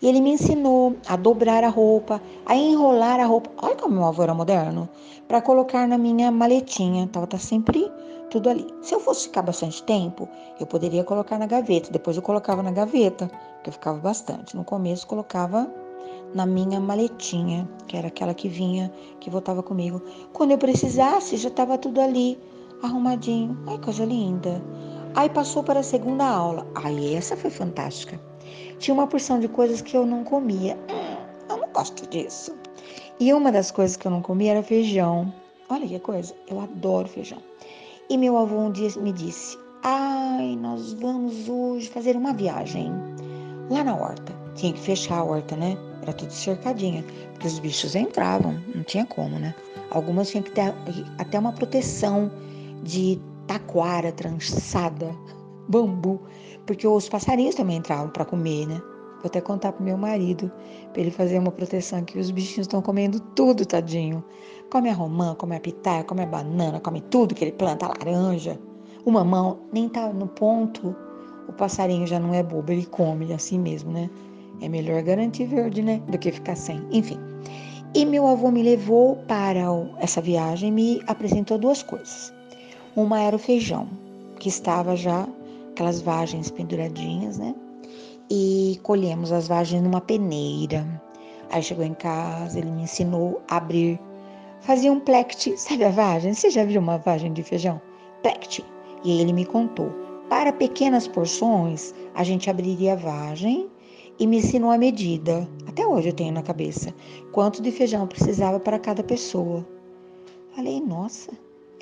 E 0.00 0.06
ele 0.06 0.20
me 0.20 0.30
ensinou 0.30 0.96
a 1.06 1.16
dobrar 1.16 1.62
a 1.64 1.68
roupa, 1.68 2.22
a 2.46 2.56
enrolar 2.56 3.20
a 3.20 3.26
roupa. 3.26 3.50
Olha 3.60 3.76
como 3.76 3.96
meu 3.96 4.04
avô 4.04 4.22
era 4.22 4.32
moderno. 4.32 4.88
Para 5.28 5.42
colocar 5.42 5.86
na 5.86 5.98
minha 5.98 6.30
maletinha. 6.30 7.06
Tava 7.06 7.26
tá 7.26 7.38
sempre 7.38 7.90
tudo 8.30 8.48
ali. 8.48 8.66
Se 8.80 8.94
eu 8.94 9.00
fosse 9.00 9.24
ficar 9.24 9.42
bastante 9.42 9.82
tempo, 9.82 10.28
eu 10.58 10.66
poderia 10.66 11.04
colocar 11.04 11.38
na 11.38 11.46
gaveta. 11.46 11.90
Depois 11.90 12.16
eu 12.16 12.22
colocava 12.22 12.62
na 12.62 12.70
gaveta, 12.70 13.26
porque 13.54 13.68
eu 13.68 13.72
ficava 13.72 13.98
bastante. 13.98 14.56
No 14.56 14.64
começo 14.64 15.06
colocava 15.06 15.70
na 16.34 16.46
minha 16.46 16.80
maletinha, 16.80 17.68
que 17.86 17.96
era 17.96 18.08
aquela 18.08 18.32
que 18.32 18.48
vinha, 18.48 18.90
que 19.18 19.28
voltava 19.28 19.62
comigo. 19.62 20.00
Quando 20.32 20.52
eu 20.52 20.58
precisasse, 20.58 21.36
já 21.36 21.48
estava 21.48 21.76
tudo 21.76 22.00
ali, 22.00 22.38
arrumadinho. 22.82 23.58
Ai, 23.66 23.78
coisa 23.78 24.04
linda. 24.04 24.62
Aí 25.14 25.28
passou 25.28 25.62
para 25.62 25.80
a 25.80 25.82
segunda 25.82 26.24
aula. 26.24 26.66
Aí 26.76 27.14
essa 27.14 27.36
foi 27.36 27.50
fantástica. 27.50 28.20
Tinha 28.78 28.94
uma 28.94 29.06
porção 29.06 29.40
de 29.40 29.48
coisas 29.48 29.82
que 29.82 29.96
eu 29.96 30.06
não 30.06 30.24
comia. 30.24 30.78
Hum, 30.88 31.26
eu 31.50 31.56
não 31.58 31.68
gosto 31.72 32.08
disso. 32.08 32.54
E 33.18 33.32
uma 33.34 33.52
das 33.52 33.70
coisas 33.70 33.96
que 33.96 34.06
eu 34.06 34.10
não 34.10 34.22
comia 34.22 34.52
era 34.52 34.62
feijão. 34.62 35.32
Olha 35.68 35.86
que 35.86 35.98
coisa, 35.98 36.34
eu 36.48 36.60
adoro 36.60 37.08
feijão. 37.08 37.38
E 38.10 38.18
meu 38.18 38.36
avô 38.36 38.56
um 38.56 38.72
dia 38.72 38.90
me 39.00 39.12
disse: 39.12 39.56
Ai, 39.84 40.58
nós 40.60 40.94
vamos 40.94 41.48
hoje 41.48 41.88
fazer 41.88 42.16
uma 42.16 42.34
viagem 42.34 42.90
lá 43.70 43.84
na 43.84 43.94
horta. 43.94 44.34
Tinha 44.56 44.72
que 44.72 44.80
fechar 44.80 45.18
a 45.18 45.22
horta, 45.22 45.54
né? 45.54 45.78
Era 46.02 46.12
tudo 46.12 46.32
cercadinha, 46.32 47.04
porque 47.32 47.46
os 47.46 47.60
bichos 47.60 47.94
entravam, 47.94 48.60
não 48.74 48.82
tinha 48.82 49.06
como, 49.06 49.38
né? 49.38 49.54
Algumas 49.92 50.28
tinham 50.28 50.42
que 50.42 50.50
ter 50.50 50.74
até 51.18 51.38
uma 51.38 51.52
proteção 51.52 52.32
de 52.82 53.20
taquara 53.46 54.10
trançada, 54.10 55.14
bambu, 55.70 56.20
porque 56.66 56.88
os 56.88 57.08
passarinhos 57.08 57.54
também 57.54 57.76
entravam 57.76 58.08
para 58.08 58.24
comer, 58.24 58.66
né? 58.66 58.82
Vou 59.22 59.26
até 59.26 59.40
contar 59.40 59.70
pro 59.70 59.84
meu 59.84 59.96
marido, 59.96 60.50
para 60.92 61.02
ele 61.02 61.12
fazer 61.12 61.38
uma 61.38 61.52
proteção 61.52 62.02
que 62.02 62.18
os 62.18 62.32
bichinhos 62.32 62.66
estão 62.66 62.82
comendo 62.82 63.20
tudo, 63.20 63.64
tadinho. 63.64 64.24
Come 64.70 64.88
a 64.88 64.94
romã, 64.94 65.34
come 65.34 65.56
a 65.56 65.60
pitaia, 65.60 66.04
come 66.04 66.22
a 66.22 66.26
banana, 66.26 66.78
come 66.78 67.00
tudo 67.00 67.34
que 67.34 67.44
ele 67.44 67.52
planta, 67.52 67.88
laranja. 67.88 68.58
O 69.04 69.10
mamão 69.10 69.58
nem 69.72 69.88
tá 69.88 70.12
no 70.12 70.28
ponto, 70.28 70.94
o 71.48 71.52
passarinho 71.52 72.06
já 72.06 72.20
não 72.20 72.32
é 72.32 72.42
bobo, 72.42 72.70
ele 72.70 72.86
come 72.86 73.32
assim 73.32 73.58
mesmo, 73.58 73.90
né? 73.90 74.08
É 74.60 74.68
melhor 74.68 75.02
garantir 75.02 75.46
verde, 75.46 75.82
né? 75.82 76.00
Do 76.06 76.16
que 76.16 76.30
ficar 76.30 76.54
sem. 76.54 76.86
Enfim. 76.92 77.18
E 77.92 78.04
meu 78.04 78.26
avô 78.28 78.52
me 78.52 78.62
levou 78.62 79.16
para 79.26 79.64
essa 79.98 80.20
viagem, 80.20 80.70
me 80.70 81.02
apresentou 81.08 81.58
duas 81.58 81.82
coisas. 81.82 82.32
Uma 82.94 83.20
era 83.20 83.34
o 83.34 83.38
feijão, 83.38 83.88
que 84.38 84.48
estava 84.48 84.94
já 84.94 85.26
aquelas 85.72 86.00
vagens 86.00 86.50
penduradinhas, 86.50 87.38
né? 87.38 87.54
E 88.30 88.78
colhemos 88.84 89.32
as 89.32 89.48
vagens 89.48 89.82
numa 89.82 90.00
peneira. 90.00 90.86
Aí 91.50 91.60
chegou 91.60 91.84
em 91.84 91.94
casa, 91.94 92.58
ele 92.58 92.70
me 92.70 92.82
ensinou 92.82 93.42
a 93.48 93.56
abrir. 93.56 93.98
Fazia 94.60 94.92
um 94.92 95.00
plect, 95.00 95.58
sabe 95.58 95.84
a 95.84 95.90
vagem? 95.90 96.34
Você 96.34 96.50
já 96.50 96.64
viu 96.64 96.82
uma 96.82 96.98
vagem 96.98 97.32
de 97.32 97.42
feijão? 97.42 97.80
Plect. 98.22 98.62
E 99.02 99.18
ele 99.20 99.32
me 99.32 99.46
contou. 99.46 99.90
Para 100.28 100.52
pequenas 100.52 101.08
porções, 101.08 101.94
a 102.14 102.22
gente 102.22 102.50
abriria 102.50 102.92
a 102.92 102.96
vagem 102.96 103.70
e 104.18 104.26
me 104.26 104.36
ensinou 104.36 104.70
a 104.70 104.76
medida. 104.76 105.48
Até 105.66 105.86
hoje 105.86 106.10
eu 106.10 106.12
tenho 106.12 106.32
na 106.34 106.42
cabeça 106.42 106.94
quanto 107.32 107.62
de 107.62 107.72
feijão 107.72 108.06
precisava 108.06 108.60
para 108.60 108.78
cada 108.78 109.02
pessoa. 109.02 109.66
Falei, 110.54 110.78
nossa, 110.78 111.32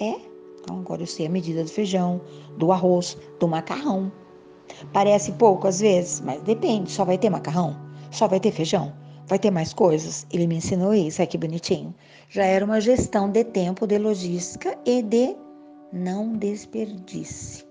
é? 0.00 0.14
Então 0.60 0.78
agora 0.78 1.02
eu 1.02 1.06
sei 1.06 1.26
a 1.26 1.30
medida 1.30 1.64
do 1.64 1.70
feijão, 1.70 2.20
do 2.56 2.70
arroz, 2.70 3.18
do 3.40 3.48
macarrão. 3.48 4.12
Parece 4.92 5.32
pouco 5.32 5.66
às 5.66 5.80
vezes, 5.80 6.20
mas 6.20 6.40
depende. 6.42 6.92
Só 6.92 7.04
vai 7.04 7.18
ter 7.18 7.28
macarrão? 7.28 7.76
Só 8.12 8.28
vai 8.28 8.38
ter 8.38 8.52
feijão? 8.52 8.94
Vai 9.28 9.38
ter 9.38 9.50
mais 9.50 9.74
coisas? 9.74 10.26
Ele 10.32 10.46
me 10.46 10.56
ensinou 10.56 10.94
isso, 10.94 11.22
aqui 11.22 11.36
bonitinho. 11.36 11.94
Já 12.30 12.44
era 12.44 12.64
uma 12.64 12.80
gestão 12.80 13.30
de 13.30 13.44
tempo, 13.44 13.86
de 13.86 13.98
logística 13.98 14.76
e 14.86 15.02
de 15.02 15.36
não 15.92 16.32
desperdice. 16.32 17.62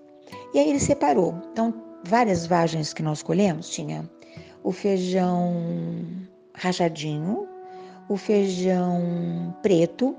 E 0.54 0.60
aí 0.60 0.70
ele 0.70 0.80
separou. 0.80 1.34
Então, 1.52 1.74
várias 2.04 2.46
vagens 2.46 2.94
que 2.94 3.02
nós 3.02 3.24
colhemos 3.24 3.70
tinha 3.70 4.08
o 4.64 4.72
feijão 4.72 5.52
rachadinho, 6.54 7.48
o 8.08 8.18
feijão 8.18 9.56
preto, 9.64 10.16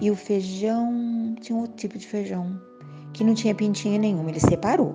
e 0.00 0.10
o 0.10 0.16
feijão 0.16 1.34
tinha 1.38 1.58
outro 1.58 1.76
tipo 1.76 1.98
de 1.98 2.06
feijão 2.06 2.58
que 3.12 3.22
não 3.24 3.34
tinha 3.34 3.54
pintinha 3.54 3.98
nenhuma, 3.98 4.30
ele 4.30 4.40
separou. 4.40 4.94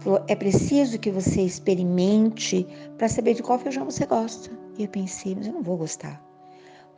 Falou: 0.00 0.22
é 0.28 0.34
preciso 0.34 0.98
que 0.98 1.10
você 1.10 1.40
experimente 1.40 2.66
para 2.98 3.08
saber 3.08 3.32
de 3.32 3.42
qual 3.42 3.58
feijão 3.58 3.86
você 3.86 4.04
gosta. 4.04 4.65
E 4.78 4.82
eu 4.82 4.88
pensei, 4.88 5.34
mas 5.34 5.46
eu 5.46 5.52
não 5.52 5.62
vou 5.62 5.76
gostar. 5.76 6.22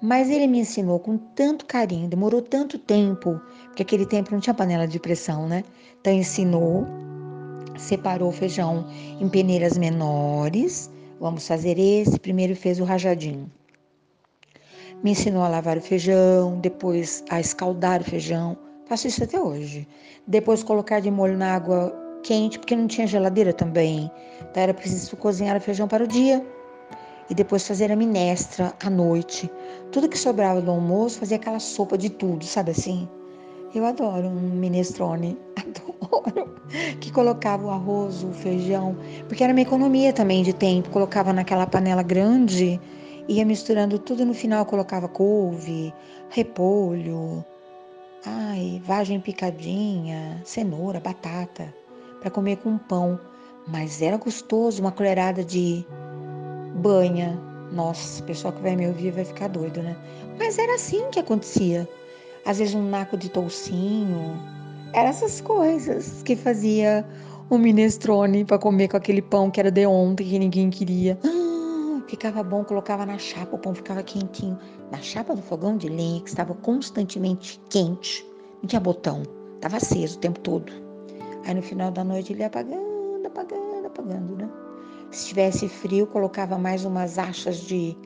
Mas 0.01 0.31
ele 0.31 0.47
me 0.47 0.61
ensinou 0.61 0.99
com 0.99 1.17
tanto 1.17 1.67
carinho, 1.67 2.09
demorou 2.09 2.41
tanto 2.41 2.79
tempo, 2.79 3.41
porque 3.67 3.83
aquele 3.83 4.07
tempo 4.07 4.31
não 4.33 4.41
tinha 4.41 4.55
panela 4.55 4.87
de 4.87 5.01
pressão, 5.01 5.49
né? 5.49 5.65
Então 6.01 6.13
ensinou, 6.13 6.87
separou 7.77 8.29
o 8.29 8.33
feijão 8.33 8.87
em 9.21 9.29
peneiras 9.29 9.77
menores. 9.77 10.91
Vamos 11.19 11.47
fazer 11.47 11.79
esse. 11.79 12.19
Primeiro 12.21 12.55
fez 12.55 12.79
o 12.79 12.85
rajadinho 12.85 13.51
me 15.03 15.13
ensinou 15.13 15.43
a 15.43 15.49
lavar 15.49 15.77
o 15.77 15.81
feijão, 15.81 16.59
depois 16.61 17.25
a 17.31 17.41
escaldar 17.41 18.01
o 18.01 18.05
feijão. 18.05 18.57
Faço 18.87 19.07
isso 19.07 19.23
até 19.23 19.41
hoje. 19.41 19.87
Depois 20.27 20.63
colocar 20.63 21.01
de 21.01 21.11
molho 21.11 21.37
na 21.37 21.55
água 21.55 21.95
quente, 22.23 22.59
porque 22.59 22.75
não 22.75 22.87
tinha 22.87 23.07
geladeira 23.07 23.53
também. 23.53 24.11
Então 24.41 24.63
era 24.63 24.75
preciso 24.75 25.17
cozinhar 25.17 25.57
o 25.57 25.61
feijão 25.61 25.87
para 25.87 26.05
o 26.05 26.07
dia. 26.07 26.45
E 27.31 27.35
depois 27.35 27.67
fazer 27.67 27.93
a 27.93 27.97
minestra 27.97 28.73
à 28.83 28.89
noite. 28.89 29.51
Tudo 29.93 30.09
que 30.09 30.19
sobrava 30.19 30.61
do 30.61 30.71
almoço, 30.71 31.19
fazia 31.19 31.37
aquela 31.37 31.61
sopa 31.61 31.99
de 31.99 32.09
tudo, 32.09 32.45
sabe 32.45 32.71
assim? 32.71 33.09
Eu 33.75 33.85
adoro 33.85 34.29
um 34.29 34.57
minestrone, 34.57 35.37
adoro. 35.57 36.55
Que 37.01 37.13
colocava 37.13 37.67
o 37.67 37.71
arroz, 37.71 38.25
o 38.25 38.33
feijão, 38.33 38.97
porque 39.27 39.45
era 39.45 39.53
uma 39.53 39.61
economia 39.61 40.13
também 40.13 40.43
de 40.43 40.53
tempo. 40.53 40.91
Colocava 40.91 41.33
naquela 41.33 41.67
panela 41.67 42.03
grande 42.03 42.81
Ia 43.29 43.45
misturando 43.45 43.99
tudo 43.99 44.25
no 44.25 44.33
final, 44.33 44.65
colocava 44.65 45.07
couve, 45.07 45.93
repolho, 46.31 47.45
ai, 48.25 48.81
vagem 48.87 49.21
picadinha, 49.21 50.41
cenoura, 50.47 50.99
batata, 50.99 51.75
para 52.21 52.31
comer 52.31 52.57
com 52.57 52.79
pão. 52.79 53.21
Mas 53.67 54.01
era 54.01 54.17
gostoso, 54.17 54.81
uma 54.81 54.91
colherada 54.91 55.45
de 55.45 55.85
banha. 56.79 57.39
Nossa, 57.73 58.23
o 58.23 58.27
pessoal 58.27 58.53
que 58.53 58.63
vai 58.63 58.75
me 58.75 58.87
ouvir 58.87 59.11
vai 59.11 59.25
ficar 59.25 59.49
doido, 59.49 59.83
né? 59.83 59.97
Mas 60.39 60.59
era 60.59 60.75
assim 60.75 61.11
que 61.11 61.21
acontecia. 61.21 61.89
Às 62.47 62.59
vezes 62.59 62.75
um 62.75 62.89
naco 62.89 63.17
de 63.17 63.29
toucinho. 63.29 64.41
Eram 64.95 65.11
essas 65.11 65.41
coisas 65.41 66.23
que 66.23 66.35
fazia 66.35 67.05
o 67.51 67.59
minestrone 67.59 68.45
para 68.45 68.59
comer 68.59 68.89
com 68.89 68.97
aquele 68.97 69.21
pão 69.21 69.51
que 69.51 69.61
era 69.61 69.71
de 69.71 69.87
ontem 69.87 70.27
que 70.27 70.39
ninguém 70.39 70.71
queria. 70.71 71.19
Ah, 71.25 72.01
ficava 72.07 72.43
bom, 72.43 72.65
colocava 72.65 73.05
na 73.05 73.19
chapa, 73.19 73.57
o 73.57 73.59
pão 73.59 73.75
ficava 73.75 74.03
quentinho. 74.03 74.59
Na 74.91 74.99
chapa 74.99 75.35
do 75.35 75.43
fogão 75.43 75.77
de 75.77 75.89
lenha, 75.89 76.21
que 76.23 76.29
estava 76.29 76.55
constantemente 76.55 77.61
quente, 77.69 78.27
não 78.63 78.69
tinha 78.69 78.81
botão, 78.81 79.23
estava 79.57 79.77
aceso 79.77 80.17
o 80.17 80.21
tempo 80.21 80.41
todo. 80.41 80.73
Aí 81.45 81.55
no 81.55 81.63
final 81.63 81.91
da 81.91 82.05
noite 82.05 82.33
ele 82.33 82.41
ia 82.41 82.47
apagando, 82.47 83.27
apagando, 83.27 83.87
apagando, 83.87 84.37
né? 84.37 84.49
Se 85.11 85.29
tivesse 85.29 85.69
frio, 85.69 86.07
colocava 86.07 86.59
mais 86.59 86.85
umas 86.85 87.19
achas 87.19 87.57
de, 87.57 87.97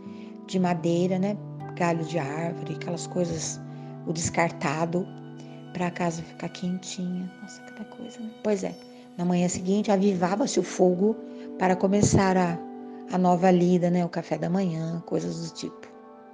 de 0.47 0.59
madeira, 0.59 1.19
né? 1.19 1.37
Galho 1.75 2.05
de 2.05 2.19
árvore, 2.19 2.75
aquelas 2.75 3.07
coisas, 3.07 3.61
o 4.07 4.13
descartado, 4.13 5.07
para 5.73 5.89
a 5.89 5.91
casa 5.91 6.23
ficar 6.23 6.49
quentinha. 6.51 7.31
Nossa, 7.41 7.61
cada 7.63 7.85
coisa, 7.85 8.21
né? 8.21 8.31
Pois 8.45 8.63
é, 8.63 8.75
na 9.17 9.25
manhã 9.25 9.49
seguinte 9.49 9.91
avivava-se 9.91 10.61
o 10.61 10.63
fogo 10.63 11.17
para 11.59 11.75
começar 11.75 12.37
a, 12.37 12.59
a 13.11 13.19
nova 13.19 13.51
lida, 13.51 13.91
né? 13.91 14.05
O 14.05 14.09
café 14.09 14.39
da 14.39 14.49
manhã, 14.49 15.03
coisas 15.07 15.49
do 15.49 15.55
tipo. 15.55 15.89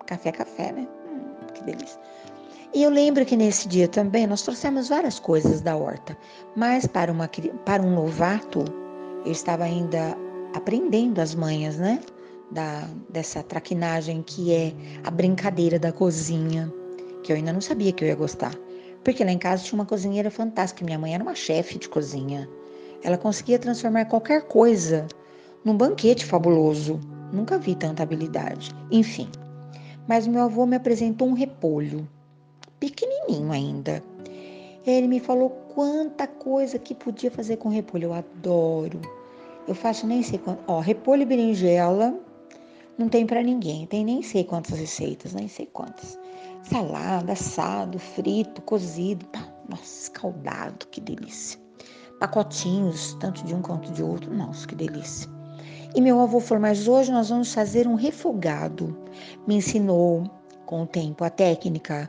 Café, 0.07 0.33
café, 0.33 0.73
né? 0.73 0.89
Hum, 1.07 1.47
que 1.55 1.63
delícia. 1.65 2.01
E 2.75 2.83
eu 2.83 2.91
lembro 2.91 3.25
que 3.25 3.37
nesse 3.37 3.67
dia 3.67 3.89
também 3.89 4.27
nós 4.27 4.43
trouxemos 4.43 4.89
várias 4.91 5.19
coisas 5.19 5.63
da 5.63 5.75
horta, 5.75 6.17
mas 6.55 6.87
para, 6.87 7.11
uma, 7.11 7.29
para 7.65 7.83
um 7.83 7.95
novato, 7.95 8.63
eu 9.25 9.33
estava 9.33 9.65
ainda 9.65 10.15
aprendendo 10.59 11.21
as 11.21 11.35
manhas, 11.35 11.77
né? 11.79 12.01
Da, 12.51 12.89
dessa 13.11 13.43
traquinagem 13.43 14.23
que 14.23 14.53
é 14.53 14.73
a 15.05 15.11
brincadeira 15.11 15.79
da 15.79 15.93
cozinha, 15.93 16.73
que 17.23 17.33
eu 17.33 17.37
ainda 17.37 17.53
não 17.53 17.61
sabia 17.61 17.93
que 17.93 18.05
eu 18.05 18.09
ia 18.09 18.15
gostar. 18.15 18.55
Porque 19.05 19.25
lá 19.25 19.31
em 19.31 19.39
casa 19.39 19.65
tinha 19.65 19.79
uma 19.79 19.87
cozinheira 19.87 20.31
fantástica, 20.31 20.85
minha 20.85 20.99
mãe 20.99 21.15
era 21.15 21.23
uma 21.23 21.35
chefe 21.35 21.79
de 21.79 21.89
cozinha. 21.89 22.49
Ela 23.03 23.17
conseguia 23.17 23.59
transformar 23.59 24.07
qualquer 24.07 24.43
coisa 24.43 25.07
num 25.65 25.77
banquete 25.77 26.25
fabuloso. 26.25 26.99
Nunca 27.33 27.59
vi 27.59 27.75
tanta 27.75 28.03
habilidade. 28.03 28.71
Enfim. 28.91 29.29
Mas 30.07 30.27
meu 30.27 30.43
avô 30.43 30.67
me 30.67 30.77
apresentou 30.77 31.29
um 31.29 31.35
repolho 31.35 32.09
pequenininho 32.81 33.53
ainda. 33.53 34.03
Ele 34.87 35.07
me 35.07 35.21
falou 35.21 35.51
quanta 35.75 36.27
coisa 36.27 36.79
que 36.79 36.95
podia 36.95 37.31
fazer 37.31 37.59
com 37.59 37.69
repolho. 37.69 38.05
Eu 38.05 38.15
adoro. 38.15 39.01
Eu 39.69 39.75
faço 39.75 40.07
nem 40.07 40.23
sei 40.23 40.39
quanto. 40.39 40.65
Ó, 40.67 40.81
repolho 40.81 41.23
e 41.23 41.27
berinjela 41.27 42.19
não 42.97 43.07
tem 43.07 43.27
para 43.27 43.43
ninguém. 43.43 43.87
Tem 43.87 44.03
nem 44.03 44.23
sei 44.23 44.43
quantas 44.43 44.79
receitas, 44.79 45.35
nem 45.35 45.47
sei 45.47 45.67
quantas. 45.67 46.19
Salada, 46.63 47.33
assado, 47.33 47.99
frito, 47.99 48.63
cozido. 48.63 49.27
Nossa, 49.69 50.05
escaldado, 50.05 50.87
que 50.87 51.03
delícia. 51.03 51.61
Pacotinhos, 52.19 53.13
tanto 53.21 53.45
de 53.45 53.55
um 53.55 53.61
quanto 53.61 53.93
de 53.93 54.03
outro. 54.03 54.35
Nossa, 54.35 54.67
que 54.67 54.75
delícia. 54.75 55.31
E 55.95 56.01
meu 56.01 56.19
avô 56.19 56.41
falou, 56.41 56.63
mas 56.63 56.89
hoje 56.89 57.13
nós 57.13 57.29
vamos 57.29 57.53
fazer 57.53 57.87
um 57.87 57.95
refogado. 57.95 58.97
Me 59.47 59.57
ensinou 59.57 60.25
com 60.65 60.83
o 60.83 60.87
tempo 60.87 61.25
a 61.25 61.31
técnica 61.31 62.09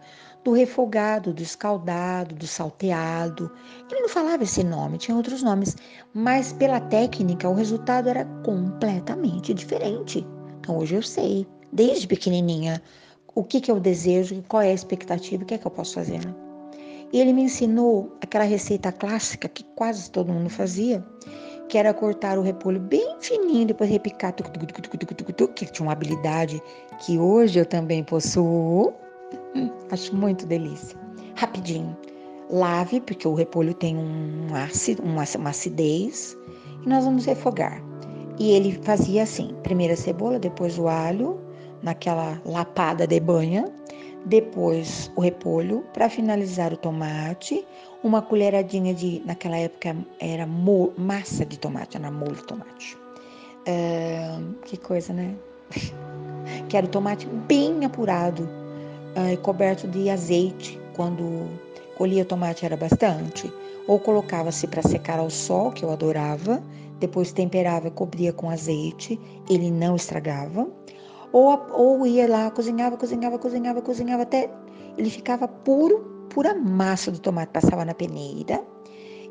do 0.50 0.56
refogado, 0.56 1.32
do 1.32 1.44
escaldado, 1.44 2.34
do 2.34 2.48
salteado. 2.48 3.51
Ele 3.91 4.01
não 4.01 4.10
falava 4.10 4.44
esse 4.44 4.63
nome, 4.63 4.98
tinha 4.98 5.15
outros 5.15 5.44
nomes, 5.44 5.77
mas 6.12 6.51
pela 6.51 6.79
técnica 6.79 7.48
o 7.48 7.53
resultado 7.53 8.10
era 8.10 8.25
completamente 8.44 9.53
diferente. 9.53 10.25
Então 10.60 10.79
hoje 10.79 10.96
eu 10.96 11.03
sei, 11.03 11.46
desde 11.72 12.08
pequenininha, 12.08 12.82
o 13.36 13.44
que, 13.44 13.62
que 13.62 13.70
eu 13.70 13.79
desejo, 13.79 14.44
qual 14.48 14.63
é 14.63 14.72
a 14.72 14.74
expectativa, 14.74 15.44
o 15.44 15.46
que 15.46 15.53
é 15.53 15.58
que 15.60 15.68
eu 15.68 15.72
posso 15.72 15.94
fazer. 15.94 16.25
Né? 16.25 16.34
E 17.13 17.22
ele 17.22 17.32
me 17.32 17.44
ensinou 17.44 18.12
aquela 18.20 18.44
receita 18.44 18.91
clássica 18.91 19.48
que 19.48 19.63
quase 19.75 20.10
todo 20.10 20.34
mundo 20.34 20.50
fazia, 20.50 21.06
que 21.68 21.77
era 21.77 21.94
cortar 21.94 22.39
o 22.39 22.41
repolho 22.41 22.79
bem 22.79 23.18
fininho, 23.20 23.68
depois 23.68 23.88
repicar, 23.88 24.34
que 24.34 25.65
tinha 25.68 25.86
uma 25.86 25.91
habilidade 25.91 26.60
que 27.06 27.20
hoje 27.20 27.60
eu 27.60 27.68
também 27.68 28.03
possuo 28.03 28.96
Hum, 29.56 29.70
acho 29.91 30.15
muito 30.15 30.46
delícia. 30.46 30.98
Rapidinho. 31.36 31.96
Lave, 32.50 33.00
porque 33.01 33.27
o 33.27 33.34
repolho 33.36 33.74
tem 33.75 33.96
um 33.96 34.56
ácido, 34.56 35.03
uma, 35.03 35.24
uma 35.38 35.50
acidez, 35.51 36.36
e 36.84 36.89
nós 36.89 37.06
vamos 37.06 37.26
refogar. 37.26 37.82
E 38.39 38.52
ele 38.52 38.80
fazia 38.84 39.24
assim: 39.24 39.56
primeiro 39.63 39.93
a 39.93 39.97
cebola, 39.97 40.39
depois 40.39 40.80
o 40.80 40.88
alho, 40.88 41.39
naquela 41.84 42.41
lapada 42.45 43.06
de 43.06 43.19
banha, 43.19 43.71
depois 44.26 45.12
o 45.15 45.21
repolho, 45.21 45.84
para 45.93 46.10
finalizar 46.10 46.74
o 46.74 46.78
tomate, 46.78 47.65
uma 48.04 48.21
colheradinha 48.21 48.93
de, 48.93 49.21
naquela 49.26 49.58
época 49.58 49.95
era 50.19 50.47
massa 50.47 51.45
de 51.45 51.58
tomate, 51.60 51.97
era 51.97 52.10
molho 52.10 52.36
de 52.36 52.43
tomate. 52.43 52.97
Uh, 53.67 54.54
que 54.63 54.78
coisa, 54.78 55.13
né? 55.13 55.36
que 56.67 56.78
era 56.78 56.86
o 56.86 56.89
tomate 56.89 57.28
bem 57.47 57.86
apurado, 57.86 58.47
uh, 59.15 59.38
coberto 59.41 59.88
de 59.88 60.10
azeite, 60.10 60.80
quando 60.95 61.48
colhia 61.98 62.26
tomate 62.26 62.65
era 62.65 62.78
bastante, 62.78 63.52
ou 63.88 64.00
colocava-se 64.00 64.67
para 64.67 64.82
secar 64.82 65.19
ao 65.19 65.30
sol, 65.30 65.72
que 65.72 65.84
eu 65.84 65.91
adorava, 65.91 66.62
depois 67.00 67.32
temperava 67.32 67.88
e 67.88 67.91
cobria 67.91 68.32
com 68.32 68.50
azeite, 68.50 69.19
ele 69.50 69.72
não 69.72 69.95
estragava, 69.95 70.67
ou, 71.32 71.60
ou 71.74 72.08
ia 72.08 72.28
lá, 72.28 72.52
cozinhava, 72.52 72.98
cozinhava, 72.98 73.38
cozinhava, 73.38 73.82
cozinhava 73.82 74.24
até 74.24 74.50
ele 74.98 75.10
ficava 75.10 75.48
puro, 75.48 76.28
pura 76.30 76.54
massa 76.54 77.12
do 77.12 77.19
tomate, 77.19 77.52
passava 77.52 77.86
na 77.86 77.93
peneira, 77.93 78.62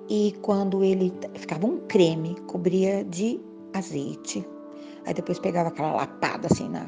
e 0.08 0.34
quando 0.42 0.82
ele 0.82 1.12
ficava 1.34 1.66
um 1.66 1.80
creme, 1.86 2.36
cobria 2.46 3.04
de 3.04 3.40
azeite. 3.74 4.46
Aí 5.04 5.12
depois 5.12 5.38
pegava 5.38 5.68
aquela 5.68 5.92
lapada 5.92 6.48
assim 6.50 6.68
na, 6.68 6.86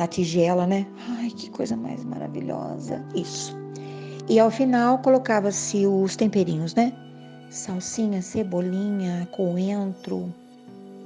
na 0.00 0.06
tigela, 0.06 0.66
né? 0.66 0.86
Ai, 1.18 1.28
que 1.28 1.50
coisa 1.50 1.76
mais 1.76 2.02
maravilhosa. 2.04 3.04
Isso. 3.14 3.54
E 4.30 4.40
ao 4.40 4.50
final 4.50 4.98
colocava-se 5.00 5.86
os 5.86 6.16
temperinhos, 6.16 6.74
né? 6.74 6.90
Salsinha, 7.50 8.22
cebolinha, 8.22 9.28
coentro. 9.32 10.32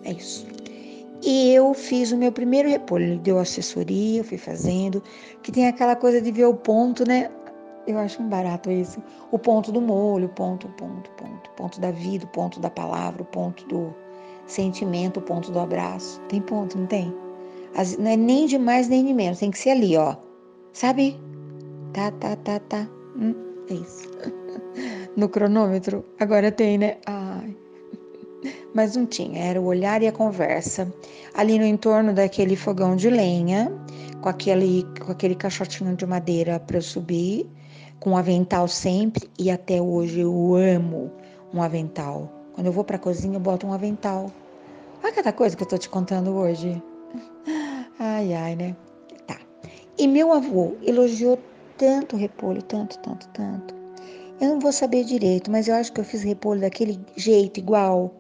É 0.04 0.12
isso. 0.12 0.46
E 1.22 1.52
eu 1.52 1.74
fiz 1.74 2.12
o 2.12 2.16
meu 2.16 2.30
primeiro 2.30 2.68
repolho. 2.68 3.04
Ele 3.04 3.18
deu 3.18 3.40
assessoria, 3.40 4.20
eu 4.20 4.24
fui 4.24 4.38
fazendo. 4.38 5.02
Que 5.42 5.50
tem 5.50 5.66
aquela 5.66 5.96
coisa 5.96 6.22
de 6.22 6.30
ver 6.30 6.44
o 6.44 6.54
ponto, 6.54 7.04
né? 7.04 7.32
Eu 7.88 7.98
acho 7.98 8.22
um 8.22 8.28
barato 8.28 8.70
isso. 8.70 9.02
O 9.32 9.38
ponto 9.38 9.72
do 9.72 9.80
molho, 9.80 10.28
ponto, 10.28 10.68
ponto, 10.68 11.10
ponto. 11.12 11.50
Ponto 11.56 11.80
da 11.80 11.90
vida, 11.90 12.26
ponto 12.28 12.60
da 12.60 12.70
palavra, 12.70 13.24
ponto 13.24 13.66
do 13.66 13.92
sentimento, 14.46 15.20
ponto 15.20 15.50
do 15.50 15.58
abraço. 15.58 16.20
Tem 16.28 16.40
ponto, 16.40 16.78
não 16.78 16.86
tem? 16.86 17.23
Não 17.98 18.10
é 18.10 18.16
nem 18.16 18.46
de 18.46 18.58
mais 18.58 18.88
nem 18.88 19.04
de 19.04 19.12
menos, 19.12 19.38
tem 19.38 19.50
que 19.50 19.58
ser 19.58 19.70
ali, 19.70 19.96
ó. 19.96 20.16
Sabe? 20.72 21.18
Tá, 21.92 22.10
tá, 22.12 22.36
tá, 22.36 22.58
tá. 22.60 22.88
Hum, 23.16 23.34
é 23.70 23.74
isso. 23.74 24.08
No 25.16 25.28
cronômetro, 25.28 26.04
agora 26.18 26.50
tem, 26.50 26.76
né? 26.76 26.96
Ai. 27.06 27.56
Mas 28.74 28.96
não 28.96 29.06
tinha, 29.06 29.40
era 29.44 29.60
o 29.60 29.66
olhar 29.66 30.02
e 30.02 30.08
a 30.08 30.12
conversa. 30.12 30.92
Ali 31.34 31.56
no 31.56 31.64
entorno 31.64 32.12
daquele 32.12 32.56
fogão 32.56 32.96
de 32.96 33.08
lenha, 33.08 33.72
com 34.20 34.28
aquele, 34.28 34.84
com 35.04 35.12
aquele 35.12 35.36
caixotinho 35.36 35.94
de 35.94 36.04
madeira 36.04 36.58
para 36.58 36.78
eu 36.78 36.82
subir, 36.82 37.48
com 38.00 38.10
um 38.10 38.16
avental 38.16 38.66
sempre, 38.66 39.30
e 39.38 39.52
até 39.52 39.80
hoje 39.80 40.20
eu 40.20 40.54
amo 40.56 41.12
um 41.52 41.62
avental. 41.62 42.28
Quando 42.54 42.66
eu 42.66 42.72
vou 42.72 42.82
para 42.82 42.98
cozinha, 42.98 43.36
eu 43.36 43.40
boto 43.40 43.66
um 43.66 43.72
avental. 43.72 44.32
Olha 45.02 45.12
cada 45.12 45.32
coisa 45.32 45.56
que 45.56 45.62
eu 45.62 45.68
tô 45.68 45.78
te 45.78 45.88
contando 45.88 46.34
hoje. 46.34 46.82
Ai, 47.98 48.34
ai, 48.34 48.56
né? 48.56 48.76
Tá. 49.26 49.38
E 49.96 50.06
meu 50.06 50.32
avô 50.32 50.74
elogiou 50.82 51.38
tanto 51.78 52.16
o 52.16 52.18
repolho, 52.18 52.62
tanto, 52.62 52.98
tanto, 52.98 53.28
tanto. 53.28 53.74
Eu 54.40 54.48
não 54.48 54.60
vou 54.60 54.72
saber 54.72 55.04
direito, 55.04 55.50
mas 55.50 55.68
eu 55.68 55.76
acho 55.76 55.92
que 55.92 56.00
eu 56.00 56.04
fiz 56.04 56.22
repolho 56.22 56.60
daquele 56.60 56.98
jeito, 57.16 57.60
igual, 57.60 58.12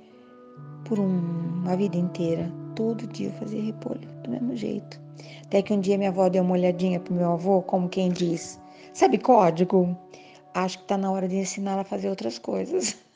por 0.84 1.00
um, 1.00 1.18
uma 1.64 1.76
vida 1.76 1.96
inteira. 1.96 2.50
Todo 2.76 3.06
dia 3.08 3.28
eu 3.28 3.32
fazia 3.32 3.62
repolho, 3.62 4.08
do 4.22 4.30
mesmo 4.30 4.54
jeito. 4.54 5.00
Até 5.44 5.62
que 5.62 5.72
um 5.72 5.80
dia 5.80 5.98
minha 5.98 6.10
avó 6.10 6.28
deu 6.28 6.42
uma 6.42 6.54
olhadinha 6.54 7.00
pro 7.00 7.14
meu 7.14 7.32
avô, 7.32 7.62
como 7.62 7.88
quem 7.88 8.10
diz: 8.10 8.60
Sabe 8.92 9.18
código? 9.18 9.96
Acho 10.54 10.78
que 10.78 10.84
tá 10.84 10.96
na 10.96 11.10
hora 11.10 11.26
de 11.26 11.36
ensinar 11.36 11.72
ela 11.72 11.82
a 11.82 11.84
fazer 11.84 12.08
outras 12.08 12.38
coisas. 12.38 12.96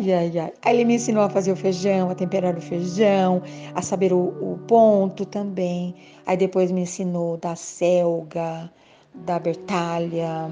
Ai, 0.00 0.14
ai, 0.14 0.38
ai. 0.38 0.52
Aí 0.64 0.76
ele 0.76 0.84
me 0.86 0.94
ensinou 0.94 1.22
a 1.22 1.28
fazer 1.28 1.52
o 1.52 1.56
feijão, 1.56 2.08
a 2.08 2.14
temperar 2.14 2.56
o 2.56 2.60
feijão, 2.60 3.42
a 3.74 3.82
saber 3.82 4.14
o, 4.14 4.28
o 4.40 4.58
ponto 4.66 5.26
também. 5.26 5.94
Aí 6.26 6.38
depois 6.38 6.72
me 6.72 6.80
ensinou 6.82 7.36
da 7.36 7.54
selga, 7.54 8.72
da 9.14 9.38
bertalha, 9.38 10.50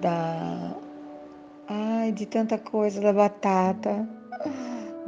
da. 0.00 0.76
Ai, 1.66 2.12
de 2.12 2.24
tanta 2.24 2.56
coisa, 2.56 3.00
da 3.00 3.12
batata. 3.12 4.08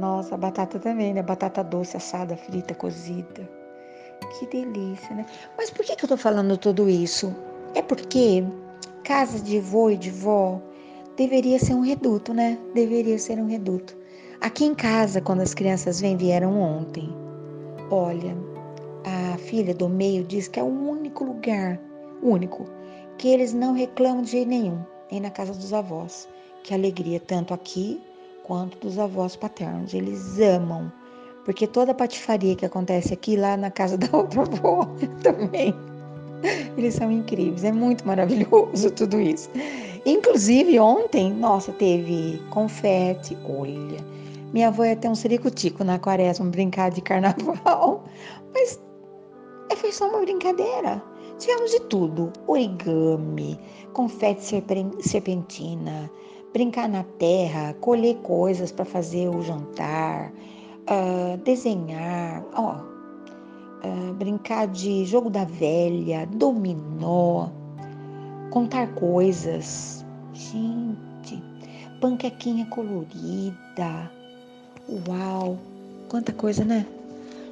Nossa, 0.00 0.34
a 0.34 0.38
batata 0.38 0.80
também, 0.80 1.14
né? 1.14 1.22
Batata 1.22 1.62
doce, 1.62 1.96
assada, 1.96 2.36
frita, 2.36 2.74
cozida. 2.74 3.48
Que 4.36 4.46
delícia, 4.46 5.14
né? 5.14 5.24
Mas 5.56 5.70
por 5.70 5.84
que, 5.84 5.94
que 5.94 6.04
eu 6.04 6.08
tô 6.08 6.16
falando 6.16 6.56
tudo 6.58 6.88
isso? 6.88 7.32
É 7.76 7.82
porque 7.82 8.44
casa 9.04 9.38
de 9.38 9.60
vô 9.60 9.90
e 9.90 9.96
de 9.96 10.10
vó 10.10 10.60
deveria 11.20 11.58
ser 11.58 11.74
um 11.74 11.82
reduto, 11.82 12.32
né? 12.32 12.58
Deveria 12.74 13.18
ser 13.18 13.38
um 13.38 13.46
reduto. 13.46 13.94
Aqui 14.40 14.64
em 14.64 14.74
casa, 14.74 15.20
quando 15.20 15.42
as 15.42 15.52
crianças 15.52 16.00
vêm, 16.00 16.16
vieram 16.16 16.58
ontem. 16.58 17.14
Olha, 17.90 18.34
a 19.04 19.36
filha 19.36 19.74
do 19.74 19.86
meio 19.86 20.24
diz 20.24 20.48
que 20.48 20.58
é 20.58 20.62
o 20.62 20.66
único 20.66 21.22
lugar, 21.22 21.78
único, 22.22 22.64
que 23.18 23.28
eles 23.28 23.52
não 23.52 23.74
reclamam 23.74 24.22
de 24.22 24.30
jeito 24.30 24.48
nenhum, 24.48 24.80
nem 25.12 25.20
na 25.20 25.28
casa 25.28 25.52
dos 25.52 25.74
avós. 25.74 26.26
Que 26.64 26.72
alegria 26.72 27.20
tanto 27.20 27.52
aqui 27.52 28.00
quanto 28.44 28.78
dos 28.78 28.98
avós 28.98 29.36
paternos. 29.36 29.92
Eles 29.92 30.40
amam 30.40 30.90
Porque 31.44 31.66
toda 31.66 31.92
a 31.92 31.94
patifaria 31.94 32.56
que 32.56 32.64
acontece 32.64 33.12
aqui, 33.12 33.36
lá 33.36 33.58
na 33.58 33.70
casa 33.70 33.98
da 34.00 34.16
outra 34.16 34.40
avó 34.40 34.88
também. 35.22 35.74
Eles 36.78 36.94
são 36.94 37.12
incríveis, 37.12 37.62
é 37.62 37.72
muito 37.72 38.06
maravilhoso 38.06 38.90
tudo 38.92 39.20
isso. 39.20 39.50
Inclusive, 40.06 40.78
ontem, 40.78 41.32
nossa, 41.32 41.72
teve 41.72 42.40
confete, 42.50 43.36
olha. 43.44 43.98
Minha 44.52 44.68
avó 44.68 44.84
ia 44.84 44.96
ter 44.96 45.08
um 45.08 45.14
sericutico 45.14 45.84
na 45.84 45.98
quaresma, 45.98 46.46
brincar 46.46 46.90
de 46.90 47.00
carnaval. 47.00 48.04
Mas 48.52 48.80
foi 49.76 49.92
só 49.92 50.08
uma 50.08 50.20
brincadeira. 50.20 51.02
Tivemos 51.38 51.70
de 51.70 51.80
tudo: 51.80 52.32
origami, 52.46 53.58
confete 53.92 54.42
serpentina, 55.00 56.10
brincar 56.52 56.88
na 56.88 57.04
terra, 57.18 57.74
colher 57.80 58.16
coisas 58.16 58.72
para 58.72 58.84
fazer 58.84 59.28
o 59.28 59.42
jantar, 59.42 60.32
uh, 60.82 61.36
desenhar, 61.38 62.44
ó, 62.54 62.76
uh, 62.76 64.14
brincar 64.14 64.66
de 64.66 65.04
jogo 65.04 65.30
da 65.30 65.44
velha, 65.44 66.26
dominó, 66.26 67.48
contar 68.50 68.88
coisas. 68.88 70.04
Gente, 70.34 71.42
panquequinha 72.00 72.66
colorida. 72.66 74.10
Uau, 75.08 75.58
quanta 76.08 76.32
coisa, 76.32 76.64
né? 76.64 76.84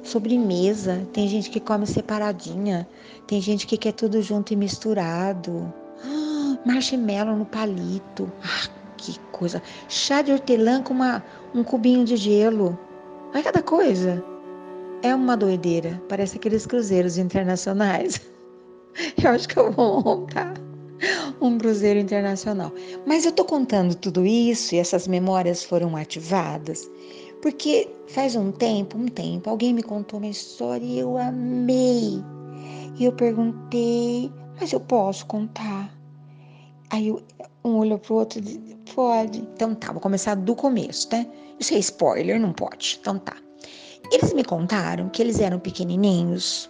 Sobremesa, 0.03 1.07
tem 1.13 1.27
gente 1.27 1.49
que 1.49 1.59
come 1.59 1.85
separadinha, 1.85 2.87
tem 3.27 3.41
gente 3.41 3.65
que 3.65 3.77
quer 3.77 3.93
tudo 3.93 4.21
junto 4.21 4.53
e 4.53 4.55
misturado. 4.55 5.73
Ah, 6.03 6.57
marshmallow 6.65 7.35
no 7.35 7.45
palito. 7.45 8.31
Ah, 8.43 8.69
que 8.97 9.17
coisa. 9.31 9.61
Chá 9.87 10.21
de 10.21 10.31
hortelã 10.31 10.81
com 10.81 10.93
uma, 10.93 11.23
um 11.53 11.63
cubinho 11.63 12.03
de 12.05 12.17
gelo. 12.17 12.77
Olha 13.33 13.43
cada 13.43 13.61
coisa. 13.61 14.23
É 15.01 15.15
uma 15.15 15.37
doideira. 15.37 16.01
Parece 16.09 16.37
aqueles 16.37 16.65
cruzeiros 16.65 17.17
internacionais. 17.17 18.19
Eu 19.23 19.31
acho 19.31 19.47
que 19.47 19.57
eu 19.57 19.71
vou 19.71 20.03
montar 20.03 20.53
um 21.41 21.57
cruzeiro 21.57 21.99
internacional. 21.99 22.71
Mas 23.05 23.25
eu 23.25 23.31
tô 23.31 23.45
contando 23.45 23.95
tudo 23.95 24.25
isso 24.25 24.75
e 24.75 24.77
essas 24.77 25.07
memórias 25.07 25.63
foram 25.63 25.95
ativadas 25.95 26.89
porque 27.41 27.89
faz 28.07 28.35
um 28.35 28.51
tempo, 28.51 28.97
um 28.97 29.07
tempo, 29.07 29.49
alguém 29.49 29.73
me 29.73 29.83
contou 29.83 30.19
uma 30.19 30.27
história 30.27 30.85
e 30.85 30.99
eu 30.99 31.17
amei. 31.17 32.21
E 32.97 33.05
eu 33.05 33.13
perguntei, 33.13 34.31
mas 34.59 34.73
eu 34.73 34.79
posso 34.79 35.25
contar? 35.25 35.93
Aí 36.89 37.11
um 37.63 37.77
olhou 37.77 37.97
pro 37.97 38.15
outro 38.15 38.39
e 38.39 38.41
disse, 38.41 38.77
pode. 38.93 39.39
Então 39.39 39.73
tá, 39.73 39.91
vou 39.91 40.01
começar 40.01 40.35
do 40.35 40.55
começo, 40.55 41.07
né? 41.11 41.27
Isso 41.59 41.73
é 41.73 41.79
spoiler, 41.79 42.39
não 42.39 42.51
pode. 42.51 42.97
Então 42.99 43.17
tá. 43.17 43.37
Eles 44.11 44.33
me 44.33 44.43
contaram 44.43 45.07
que 45.09 45.21
eles 45.21 45.39
eram 45.39 45.59
pequenininhos 45.59 46.69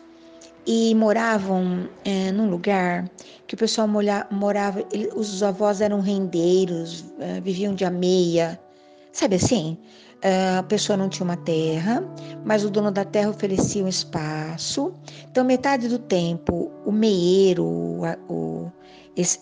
e 0.72 0.94
moravam 0.94 1.90
é, 2.06 2.32
num 2.32 2.48
lugar 2.48 3.10
que 3.48 3.56
o 3.56 3.58
pessoal 3.58 3.88
morava, 4.30 4.86
ele, 4.94 5.10
os 5.16 5.42
avós 5.42 5.82
eram 5.82 6.00
rendeiros, 6.00 7.04
é, 7.18 7.42
viviam 7.42 7.74
de 7.74 7.84
ameia, 7.84 8.60
sabe 9.12 9.38
assim? 9.38 9.80
É, 10.22 10.58
a 10.60 10.62
pessoa 10.62 10.96
não 10.96 11.10
tinha 11.10 11.26
uma 11.26 11.38
terra, 11.38 12.04
mas 12.46 12.64
o 12.64 12.70
dono 12.70 12.92
da 12.92 13.04
terra 13.04 13.32
oferecia 13.32 13.84
um 13.84 13.88
espaço. 13.88 14.94
Então, 15.32 15.44
metade 15.44 15.88
do 15.88 15.98
tempo, 15.98 16.70
o 16.86 16.92
meieiro, 16.92 17.66
o, 18.30 18.72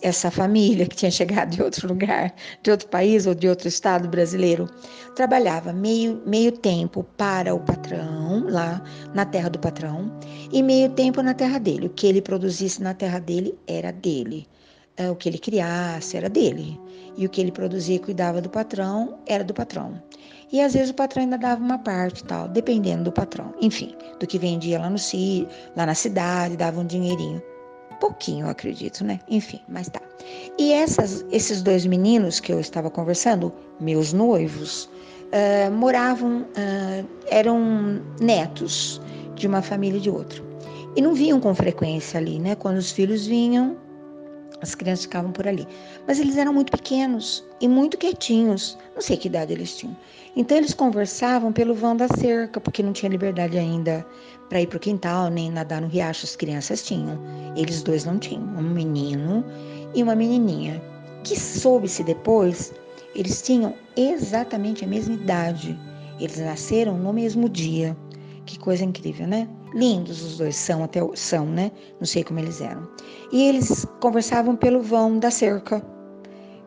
essa 0.02 0.30
família 0.30 0.86
que 0.86 0.96
tinha 0.96 1.10
chegado 1.10 1.50
de 1.50 1.62
outro 1.62 1.88
lugar, 1.88 2.34
de 2.62 2.70
outro 2.70 2.88
país 2.88 3.26
ou 3.26 3.34
de 3.34 3.48
outro 3.48 3.68
estado 3.68 4.08
brasileiro, 4.08 4.68
trabalhava 5.14 5.72
meio, 5.72 6.22
meio 6.26 6.52
tempo 6.52 7.04
para 7.16 7.54
o 7.54 7.60
patrão, 7.60 8.44
lá 8.48 8.82
na 9.14 9.24
terra 9.24 9.48
do 9.48 9.58
patrão, 9.58 10.12
e 10.52 10.62
meio 10.62 10.88
tempo 10.90 11.22
na 11.22 11.34
terra 11.34 11.58
dele. 11.58 11.86
O 11.86 11.90
que 11.90 12.06
ele 12.06 12.22
produzisse 12.22 12.82
na 12.82 12.94
terra 12.94 13.18
dele 13.18 13.58
era 13.66 13.92
dele. 13.92 14.46
É, 14.96 15.10
o 15.10 15.16
que 15.16 15.28
ele 15.28 15.38
criasse 15.38 16.16
era 16.16 16.28
dele. 16.28 16.78
E 17.16 17.24
o 17.24 17.28
que 17.28 17.40
ele 17.40 17.52
produzia 17.52 17.96
e 17.96 18.00
cuidava 18.00 18.40
do 18.40 18.48
patrão 18.48 19.18
era 19.26 19.44
do 19.44 19.54
patrão. 19.54 20.00
E 20.50 20.60
às 20.60 20.72
vezes 20.72 20.90
o 20.90 20.94
patrão 20.94 21.22
ainda 21.22 21.36
dava 21.36 21.62
uma 21.62 21.78
parte 21.78 22.24
tal, 22.24 22.48
dependendo 22.48 23.04
do 23.04 23.12
patrão. 23.12 23.54
Enfim, 23.60 23.94
do 24.18 24.26
que 24.26 24.38
vendia 24.38 24.78
lá 24.78 24.88
no 24.88 24.98
lá 25.76 25.86
na 25.86 25.94
cidade, 25.94 26.56
dava 26.56 26.80
um 26.80 26.86
dinheirinho. 26.86 27.42
Pouquinho, 28.00 28.46
eu 28.46 28.50
acredito, 28.50 29.04
né? 29.04 29.20
Enfim, 29.28 29.60
mas 29.68 29.88
tá. 29.88 30.00
E 30.58 30.72
essas, 30.72 31.24
esses 31.30 31.62
dois 31.62 31.84
meninos 31.84 32.40
que 32.40 32.52
eu 32.52 32.60
estava 32.60 32.90
conversando, 32.90 33.52
meus 33.80 34.12
noivos, 34.12 34.88
uh, 35.32 35.70
moravam, 35.72 36.42
uh, 36.42 37.08
eram 37.26 38.00
netos 38.20 39.00
de 39.34 39.46
uma 39.46 39.62
família 39.62 39.98
e 39.98 40.00
de 40.00 40.10
outra. 40.10 40.42
E 40.96 41.02
não 41.02 41.14
vinham 41.14 41.40
com 41.40 41.54
frequência 41.54 42.18
ali, 42.18 42.38
né? 42.38 42.54
Quando 42.54 42.78
os 42.78 42.90
filhos 42.90 43.26
vinham, 43.26 43.76
as 44.60 44.74
crianças 44.74 45.04
ficavam 45.04 45.30
por 45.30 45.46
ali. 45.46 45.66
Mas 46.06 46.18
eles 46.18 46.36
eram 46.36 46.52
muito 46.52 46.72
pequenos 46.72 47.44
e 47.60 47.68
muito 47.68 47.96
quietinhos. 47.96 48.76
Não 48.94 49.02
sei 49.02 49.16
que 49.16 49.28
idade 49.28 49.52
eles 49.52 49.76
tinham. 49.76 49.96
Então 50.36 50.56
eles 50.56 50.74
conversavam 50.74 51.52
pelo 51.52 51.74
vão 51.74 51.96
da 51.96 52.08
cerca, 52.08 52.60
porque 52.60 52.82
não 52.82 52.92
tinha 52.92 53.10
liberdade 53.10 53.58
ainda 53.58 54.04
para 54.48 54.60
ir 54.60 54.66
para 54.66 54.76
o 54.76 54.80
quintal, 54.80 55.30
nem 55.30 55.50
nadar 55.50 55.80
no 55.80 55.88
riacho. 55.88 56.24
As 56.24 56.36
crianças 56.36 56.82
tinham. 56.82 57.18
Eles 57.56 57.82
dois 57.82 58.04
não 58.04 58.18
tinham. 58.18 58.44
Um 58.56 58.62
menino 58.62 59.44
e 59.94 60.02
uma 60.02 60.14
menininha. 60.14 60.82
Que 61.24 61.38
soube-se 61.38 62.02
depois, 62.02 62.72
eles 63.14 63.42
tinham 63.42 63.74
exatamente 63.96 64.84
a 64.84 64.88
mesma 64.88 65.14
idade. 65.14 65.78
Eles 66.20 66.38
nasceram 66.38 66.96
no 66.96 67.12
mesmo 67.12 67.48
dia. 67.48 67.96
Que 68.46 68.58
coisa 68.58 68.84
incrível, 68.84 69.26
né? 69.26 69.48
Lindos 69.74 70.22
os 70.22 70.38
dois 70.38 70.56
são 70.56 70.82
até 70.82 71.00
são, 71.14 71.46
né? 71.46 71.70
Não 71.98 72.06
sei 72.06 72.24
como 72.24 72.40
eles 72.40 72.60
eram. 72.60 72.88
E 73.32 73.42
eles 73.42 73.86
conversavam 74.00 74.56
pelo 74.56 74.80
vão 74.80 75.18
da 75.18 75.30
cerca. 75.30 75.84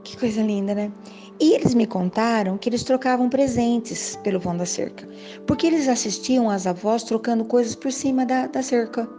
Que 0.04 0.18
coisa 0.18 0.42
linda, 0.42 0.76
né? 0.76 0.92
E 1.40 1.54
eles 1.54 1.74
me 1.74 1.88
contaram 1.88 2.58
que 2.58 2.70
eles 2.70 2.84
trocavam 2.84 3.28
presentes 3.28 4.16
pelo 4.18 4.40
vão 4.40 4.56
da 4.56 4.66
cerca, 4.66 5.08
porque 5.48 5.66
eles 5.66 5.88
assistiam 5.88 6.52
as 6.52 6.68
avós 6.68 7.04
trocando 7.04 7.44
coisas 7.44 7.74
por 7.76 7.92
cima 7.92 8.26
da, 8.26 8.46
da 8.46 8.62
cerca. 8.62 9.10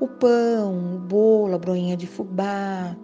O 0.00 0.08
pão, 0.08 0.96
o 0.96 0.98
bolo, 0.98 1.54
a 1.54 1.58
broinha 1.58 1.94
de 1.94 2.06
fubá, 2.06 2.96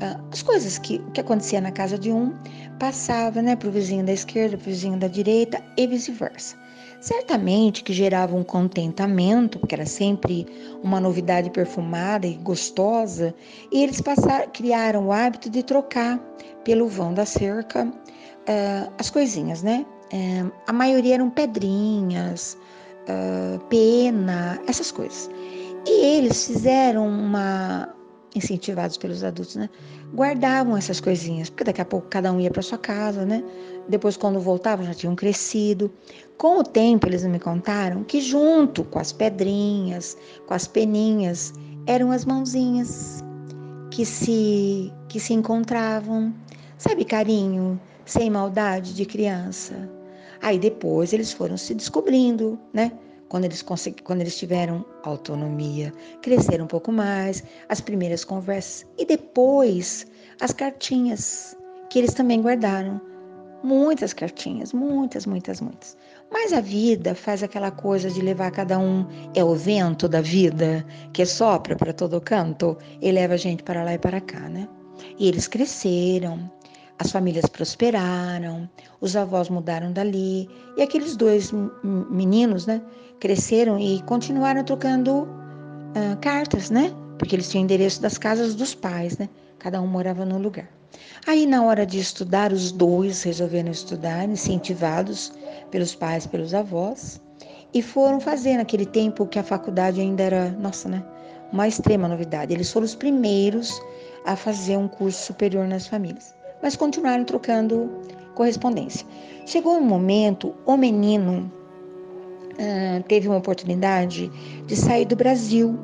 ah, 0.00 0.20
as 0.32 0.42
coisas 0.42 0.78
que, 0.78 0.98
que 1.12 1.20
acontecia 1.20 1.60
na 1.60 1.70
casa 1.70 1.96
de 1.96 2.10
um 2.10 2.32
passava 2.78 3.40
né, 3.40 3.54
para 3.54 3.68
o 3.68 3.72
vizinho 3.72 4.04
da 4.04 4.12
esquerda, 4.12 4.56
para 4.56 4.66
o 4.66 4.70
vizinho 4.70 4.98
da 4.98 5.08
direita 5.08 5.62
e 5.76 5.86
vice-versa. 5.86 6.56
Certamente 7.00 7.84
que 7.84 7.92
gerava 7.92 8.34
um 8.34 8.42
contentamento, 8.42 9.58
porque 9.58 9.74
era 9.74 9.86
sempre 9.86 10.46
uma 10.82 11.00
novidade 11.00 11.48
perfumada 11.50 12.26
e 12.26 12.34
gostosa, 12.34 13.34
e 13.70 13.84
eles 13.84 14.00
passaram, 14.00 14.48
criaram 14.50 15.06
o 15.06 15.12
hábito 15.12 15.48
de 15.48 15.62
trocar 15.62 16.18
pelo 16.64 16.88
vão 16.88 17.14
da 17.14 17.24
cerca 17.24 17.86
uh, 17.86 18.92
as 18.98 19.10
coisinhas, 19.10 19.62
né? 19.62 19.86
Uh, 20.12 20.50
a 20.66 20.72
maioria 20.72 21.14
eram 21.14 21.30
pedrinhas, 21.30 22.58
uh, 23.04 23.60
pena, 23.66 24.60
essas 24.66 24.90
coisas. 24.90 25.30
E 25.86 26.04
eles 26.16 26.46
fizeram 26.46 27.06
uma, 27.06 27.94
incentivados 28.34 28.96
pelos 28.96 29.22
adultos, 29.22 29.56
né? 29.56 29.70
Guardavam 30.12 30.76
essas 30.76 31.00
coisinhas, 31.00 31.48
porque 31.48 31.64
daqui 31.64 31.80
a 31.80 31.84
pouco 31.84 32.08
cada 32.08 32.32
um 32.32 32.40
ia 32.40 32.50
para 32.50 32.62
sua 32.62 32.78
casa, 32.78 33.24
né? 33.24 33.42
Depois, 33.88 34.16
quando 34.16 34.40
voltavam, 34.40 34.84
já 34.84 34.94
tinham 34.94 35.16
crescido. 35.16 35.90
Com 36.36 36.58
o 36.58 36.64
tempo, 36.64 37.06
eles 37.06 37.24
me 37.24 37.38
contaram 37.38 38.04
que 38.04 38.20
junto 38.20 38.84
com 38.84 38.98
as 38.98 39.12
pedrinhas, 39.12 40.16
com 40.46 40.54
as 40.54 40.66
peninhas, 40.66 41.52
eram 41.86 42.12
as 42.12 42.24
mãozinhas 42.24 43.24
que 43.90 44.04
se 44.04 44.92
que 45.08 45.18
se 45.18 45.32
encontravam, 45.32 46.34
sabe, 46.76 47.04
carinho, 47.04 47.80
sem 48.04 48.30
maldade 48.30 48.94
de 48.94 49.06
criança. 49.06 49.88
Aí 50.42 50.58
depois 50.58 51.12
eles 51.12 51.32
foram 51.32 51.56
se 51.56 51.74
descobrindo, 51.74 52.58
né? 52.72 52.92
quando 53.28 53.44
eles, 53.44 53.62
quando 53.62 54.20
eles 54.20 54.36
tiveram 54.36 54.84
autonomia, 55.02 55.92
cresceram 56.22 56.64
um 56.64 56.68
pouco 56.68 56.90
mais, 56.90 57.44
as 57.68 57.80
primeiras 57.80 58.24
conversas 58.24 58.86
e 58.96 59.04
depois 59.04 60.06
as 60.40 60.52
cartinhas 60.52 61.56
que 61.90 61.98
eles 61.98 62.14
também 62.14 62.40
guardaram. 62.40 63.00
Muitas 63.62 64.12
cartinhas, 64.12 64.72
muitas, 64.72 65.26
muitas, 65.26 65.60
muitas. 65.60 65.96
Mas 66.30 66.52
a 66.52 66.60
vida 66.60 67.14
faz 67.14 67.42
aquela 67.42 67.70
coisa 67.70 68.08
de 68.08 68.20
levar 68.20 68.50
cada 68.52 68.78
um, 68.78 69.06
é 69.34 69.42
o 69.42 69.54
vento 69.54 70.08
da 70.08 70.20
vida 70.20 70.86
que 71.12 71.26
sopra 71.26 71.74
para 71.74 71.92
todo 71.92 72.20
canto 72.20 72.76
e 73.02 73.10
leva 73.10 73.34
a 73.34 73.36
gente 73.36 73.62
para 73.62 73.82
lá 73.82 73.94
e 73.94 73.98
para 73.98 74.20
cá, 74.20 74.48
né? 74.48 74.68
E 75.18 75.28
eles 75.28 75.48
cresceram, 75.48 76.50
as 76.98 77.10
famílias 77.10 77.46
prosperaram, 77.46 78.68
os 79.00 79.16
avós 79.16 79.48
mudaram 79.48 79.92
dali 79.92 80.48
e 80.76 80.82
aqueles 80.82 81.16
dois 81.16 81.52
meninos, 81.82 82.66
né, 82.66 82.82
cresceram 83.20 83.78
e 83.78 84.02
continuaram 84.02 84.64
trocando 84.64 85.22
uh, 85.22 86.16
cartas, 86.20 86.70
né? 86.70 86.92
Porque 87.18 87.34
eles 87.34 87.48
tinham 87.48 87.64
endereço 87.64 88.00
das 88.00 88.18
casas 88.18 88.54
dos 88.54 88.74
pais, 88.74 89.18
né? 89.18 89.28
Cada 89.58 89.80
um 89.80 89.86
morava 89.86 90.24
num 90.24 90.38
lugar. 90.38 90.77
Aí, 91.26 91.46
na 91.46 91.62
hora 91.62 91.84
de 91.84 91.98
estudar, 91.98 92.52
os 92.52 92.72
dois 92.72 93.22
resolveram 93.22 93.70
estudar, 93.70 94.28
incentivados 94.28 95.32
pelos 95.70 95.94
pais, 95.94 96.26
pelos 96.26 96.54
avós. 96.54 97.20
e 97.74 97.82
foram 97.82 98.18
fazer 98.18 98.56
naquele 98.56 98.86
tempo 98.86 99.26
que 99.26 99.38
a 99.38 99.42
faculdade 99.42 100.00
ainda 100.00 100.22
era, 100.22 100.50
nossa, 100.52 100.88
né? 100.88 101.04
Uma 101.52 101.68
extrema 101.68 102.08
novidade. 102.08 102.54
Eles 102.54 102.72
foram 102.72 102.86
os 102.86 102.94
primeiros 102.94 103.78
a 104.24 104.34
fazer 104.36 104.76
um 104.76 104.88
curso 104.88 105.22
superior 105.26 105.66
nas 105.66 105.86
famílias, 105.86 106.34
mas 106.62 106.76
continuaram 106.76 107.24
trocando 107.24 107.90
correspondência. 108.34 109.06
Chegou 109.46 109.76
um 109.76 109.84
momento, 109.84 110.54
o 110.66 110.76
menino 110.76 111.50
uh, 112.52 113.02
teve 113.04 113.28
uma 113.28 113.38
oportunidade 113.38 114.30
de 114.66 114.76
sair 114.76 115.04
do 115.04 115.16
Brasil 115.16 115.78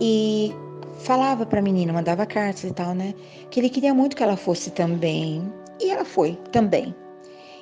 e 0.00 0.54
falava 1.02 1.44
para 1.44 1.60
a 1.60 1.62
menina, 1.62 1.92
mandava 1.92 2.24
cartas 2.26 2.64
e 2.64 2.72
tal, 2.72 2.94
né? 2.94 3.14
Que 3.50 3.60
ele 3.60 3.68
queria 3.68 3.94
muito 3.94 4.16
que 4.16 4.22
ela 4.22 4.36
fosse 4.36 4.70
também. 4.70 5.42
E 5.80 5.90
ela 5.90 6.04
foi 6.04 6.38
também. 6.50 6.94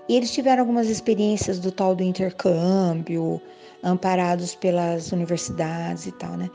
E 0.09 0.17
eles 0.17 0.33
tiveram 0.33 0.63
algumas 0.63 0.89
experiências 0.89 1.59
do 1.59 1.71
tal 1.71 1.95
do 1.95 2.03
intercâmbio, 2.03 3.41
amparados 3.83 4.55
pelas 4.55 5.13
universidades 5.13 6.07
e 6.07 6.13
tal, 6.13 6.37
né? 6.37 6.51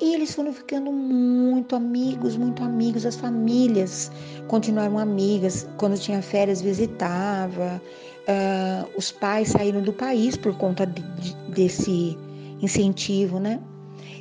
E 0.00 0.14
eles 0.14 0.34
foram 0.34 0.52
ficando 0.52 0.90
muito 0.90 1.76
amigos, 1.76 2.36
muito 2.36 2.62
amigos. 2.64 3.06
As 3.06 3.14
famílias 3.14 4.10
continuaram 4.48 4.98
amigas. 4.98 5.68
Quando 5.76 5.96
tinha 5.98 6.20
férias, 6.20 6.60
visitava. 6.60 7.80
Uh, 8.26 8.98
os 8.98 9.12
pais 9.12 9.48
saíram 9.48 9.82
do 9.82 9.92
país 9.92 10.36
por 10.36 10.56
conta 10.56 10.86
de, 10.86 11.02
de, 11.02 11.34
desse 11.52 12.18
incentivo, 12.60 13.38
né? 13.38 13.60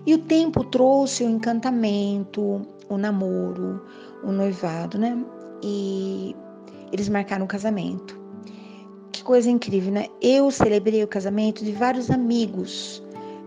E 0.05 0.13
o 0.13 0.17
tempo 0.17 0.63
trouxe 0.65 1.23
o 1.23 1.29
encantamento, 1.29 2.61
o 2.89 2.97
namoro, 2.97 3.81
o 4.23 4.31
noivado, 4.31 4.97
né? 4.97 5.17
E 5.63 6.35
eles 6.91 7.07
marcaram 7.07 7.45
o 7.45 7.47
casamento. 7.47 8.19
Que 9.11 9.23
coisa 9.23 9.49
incrível, 9.49 9.93
né? 9.93 10.07
Eu 10.21 10.51
celebrei 10.51 11.03
o 11.03 11.07
casamento 11.07 11.63
de 11.63 11.71
vários 11.71 12.11
amigos 12.11 13.01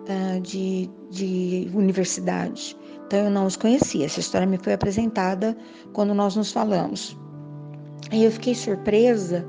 uh, 0.08 0.40
de, 0.40 0.88
de 1.10 1.70
universidade. 1.74 2.76
Então 3.06 3.18
eu 3.18 3.30
não 3.30 3.44
os 3.44 3.56
conhecia. 3.56 4.06
Essa 4.06 4.20
história 4.20 4.46
me 4.46 4.56
foi 4.56 4.72
apresentada 4.72 5.56
quando 5.92 6.14
nós 6.14 6.36
nos 6.36 6.52
falamos. 6.52 7.16
E 8.10 8.24
eu 8.24 8.30
fiquei 8.30 8.54
surpresa 8.54 9.46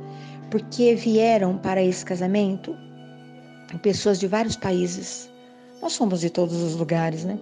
porque 0.51 0.95
vieram 0.95 1.57
para 1.57 1.81
esse 1.81 2.03
casamento 2.03 2.75
pessoas 3.81 4.19
de 4.19 4.27
vários 4.27 4.55
países 4.55 5.29
nós 5.81 5.93
somos 5.93 6.19
de 6.19 6.29
todos 6.29 6.61
os 6.61 6.75
lugares, 6.75 7.23
né? 7.23 7.37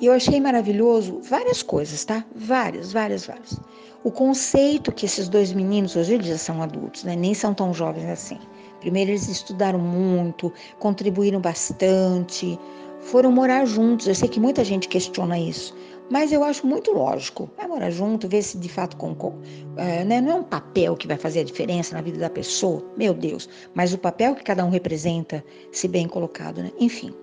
E 0.00 0.06
eu 0.06 0.12
achei 0.12 0.40
maravilhoso 0.40 1.20
várias 1.28 1.62
coisas, 1.62 2.04
tá? 2.04 2.24
Várias, 2.34 2.92
várias, 2.92 3.26
várias. 3.26 3.58
O 4.04 4.12
conceito 4.12 4.92
que 4.92 5.06
esses 5.06 5.28
dois 5.28 5.52
meninos, 5.52 5.96
hoje 5.96 6.14
eles 6.14 6.26
já 6.28 6.38
são 6.38 6.62
adultos, 6.62 7.02
né? 7.02 7.16
Nem 7.16 7.34
são 7.34 7.52
tão 7.52 7.74
jovens 7.74 8.08
assim. 8.08 8.38
Primeiro, 8.80 9.10
eles 9.10 9.28
estudaram 9.28 9.80
muito, 9.80 10.52
contribuíram 10.78 11.40
bastante, 11.40 12.58
foram 13.00 13.32
morar 13.32 13.64
juntos. 13.64 14.06
Eu 14.06 14.14
sei 14.14 14.28
que 14.28 14.38
muita 14.38 14.64
gente 14.64 14.86
questiona 14.86 15.36
isso. 15.36 15.74
Mas 16.10 16.32
eu 16.32 16.42
acho 16.42 16.66
muito 16.66 16.90
lógico. 16.92 17.50
Vai 17.56 17.66
morar 17.66 17.90
junto, 17.90 18.28
ver 18.28 18.42
se 18.42 18.58
de 18.58 18.68
fato 18.68 18.96
concorda. 18.96 19.38
É, 19.76 20.04
né? 20.04 20.20
Não 20.20 20.30
é 20.30 20.34
um 20.34 20.42
papel 20.42 20.96
que 20.96 21.06
vai 21.06 21.16
fazer 21.16 21.40
a 21.40 21.44
diferença 21.44 21.94
na 21.94 22.00
vida 22.00 22.18
da 22.18 22.30
pessoa, 22.30 22.84
meu 22.96 23.12
Deus, 23.12 23.48
mas 23.74 23.92
o 23.92 23.98
papel 23.98 24.34
que 24.34 24.42
cada 24.42 24.64
um 24.64 24.70
representa, 24.70 25.44
se 25.70 25.86
bem 25.86 26.08
colocado, 26.08 26.62
né? 26.62 26.72
Enfim. 26.80 27.14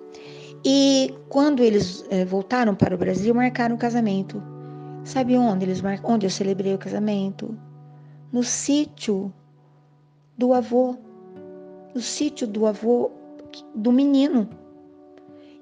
E 0.63 1.13
quando 1.29 1.63
eles 1.63 2.05
é, 2.09 2.25
voltaram 2.25 2.75
para 2.75 2.95
o 2.95 2.97
Brasil, 2.97 3.33
marcaram 3.33 3.75
o 3.75 3.79
casamento. 3.79 4.41
Sabe 5.03 5.37
onde 5.37 5.65
eles 5.65 5.81
mar... 5.81 5.99
onde 6.03 6.25
eu 6.25 6.29
celebrei 6.31 6.73
o 6.73 6.79
casamento? 6.79 7.55
No 8.31 8.43
sítio 8.43 9.31
do 10.37 10.53
avô. 10.53 10.97
No 11.93 12.01
sítio 12.01 12.47
do 12.47 12.65
avô 12.65 13.11
do 13.75 13.91
menino. 13.91 14.49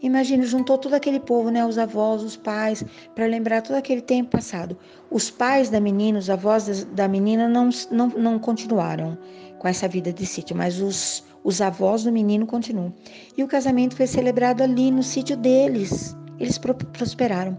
Imagine, 0.03 0.45
juntou 0.45 0.77
todo 0.77 0.93
aquele 0.93 1.19
povo, 1.19 1.49
né? 1.49 1.65
Os 1.65 1.77
avós, 1.77 2.21
os 2.21 2.35
pais, 2.35 2.83
para 3.15 3.25
lembrar 3.25 3.61
todo 3.61 3.77
aquele 3.77 4.01
tempo 4.01 4.31
passado. 4.31 4.77
Os 5.09 5.31
pais 5.31 5.69
da 5.69 5.79
menina, 5.79 6.19
os 6.19 6.29
avós 6.29 6.83
da 6.83 7.07
menina 7.07 7.47
não, 7.47 7.69
não, 7.89 8.09
não 8.09 8.37
continuaram 8.37 9.17
com 9.57 9.67
essa 9.67 9.87
vida 9.87 10.11
de 10.11 10.25
sítio, 10.25 10.57
mas 10.57 10.81
os, 10.81 11.23
os 11.41 11.61
avós 11.61 12.03
do 12.03 12.11
menino 12.11 12.45
continuam. 12.45 12.93
E 13.37 13.43
o 13.45 13.47
casamento 13.47 13.95
foi 13.95 14.05
celebrado 14.05 14.61
ali 14.61 14.91
no 14.91 15.01
sítio 15.01 15.37
deles. 15.37 16.17
Eles 16.37 16.57
prosperaram. 16.57 17.57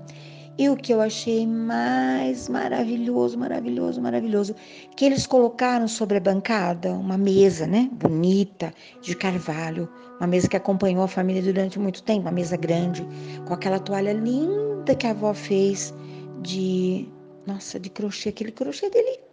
E 0.56 0.68
o 0.68 0.76
que 0.76 0.94
eu 0.94 1.00
achei 1.00 1.44
mais 1.44 2.48
maravilhoso, 2.48 3.36
maravilhoso, 3.36 4.00
maravilhoso, 4.00 4.54
que 4.94 5.04
eles 5.04 5.26
colocaram 5.26 5.88
sobre 5.88 6.18
a 6.18 6.20
bancada 6.20 6.92
uma 6.92 7.18
mesa, 7.18 7.66
né, 7.66 7.90
bonita, 7.92 8.72
de 9.02 9.16
carvalho, 9.16 9.88
uma 10.20 10.28
mesa 10.28 10.48
que 10.48 10.56
acompanhou 10.56 11.02
a 11.02 11.08
família 11.08 11.42
durante 11.42 11.76
muito 11.76 12.04
tempo, 12.04 12.20
uma 12.20 12.30
mesa 12.30 12.56
grande, 12.56 13.04
com 13.44 13.52
aquela 13.52 13.80
toalha 13.80 14.12
linda 14.12 14.94
que 14.94 15.08
a 15.08 15.10
avó 15.10 15.34
fez 15.34 15.92
de, 16.40 17.08
nossa, 17.44 17.80
de 17.80 17.90
crochê, 17.90 18.28
aquele 18.28 18.52
crochê 18.52 18.88
delicado. 18.88 19.24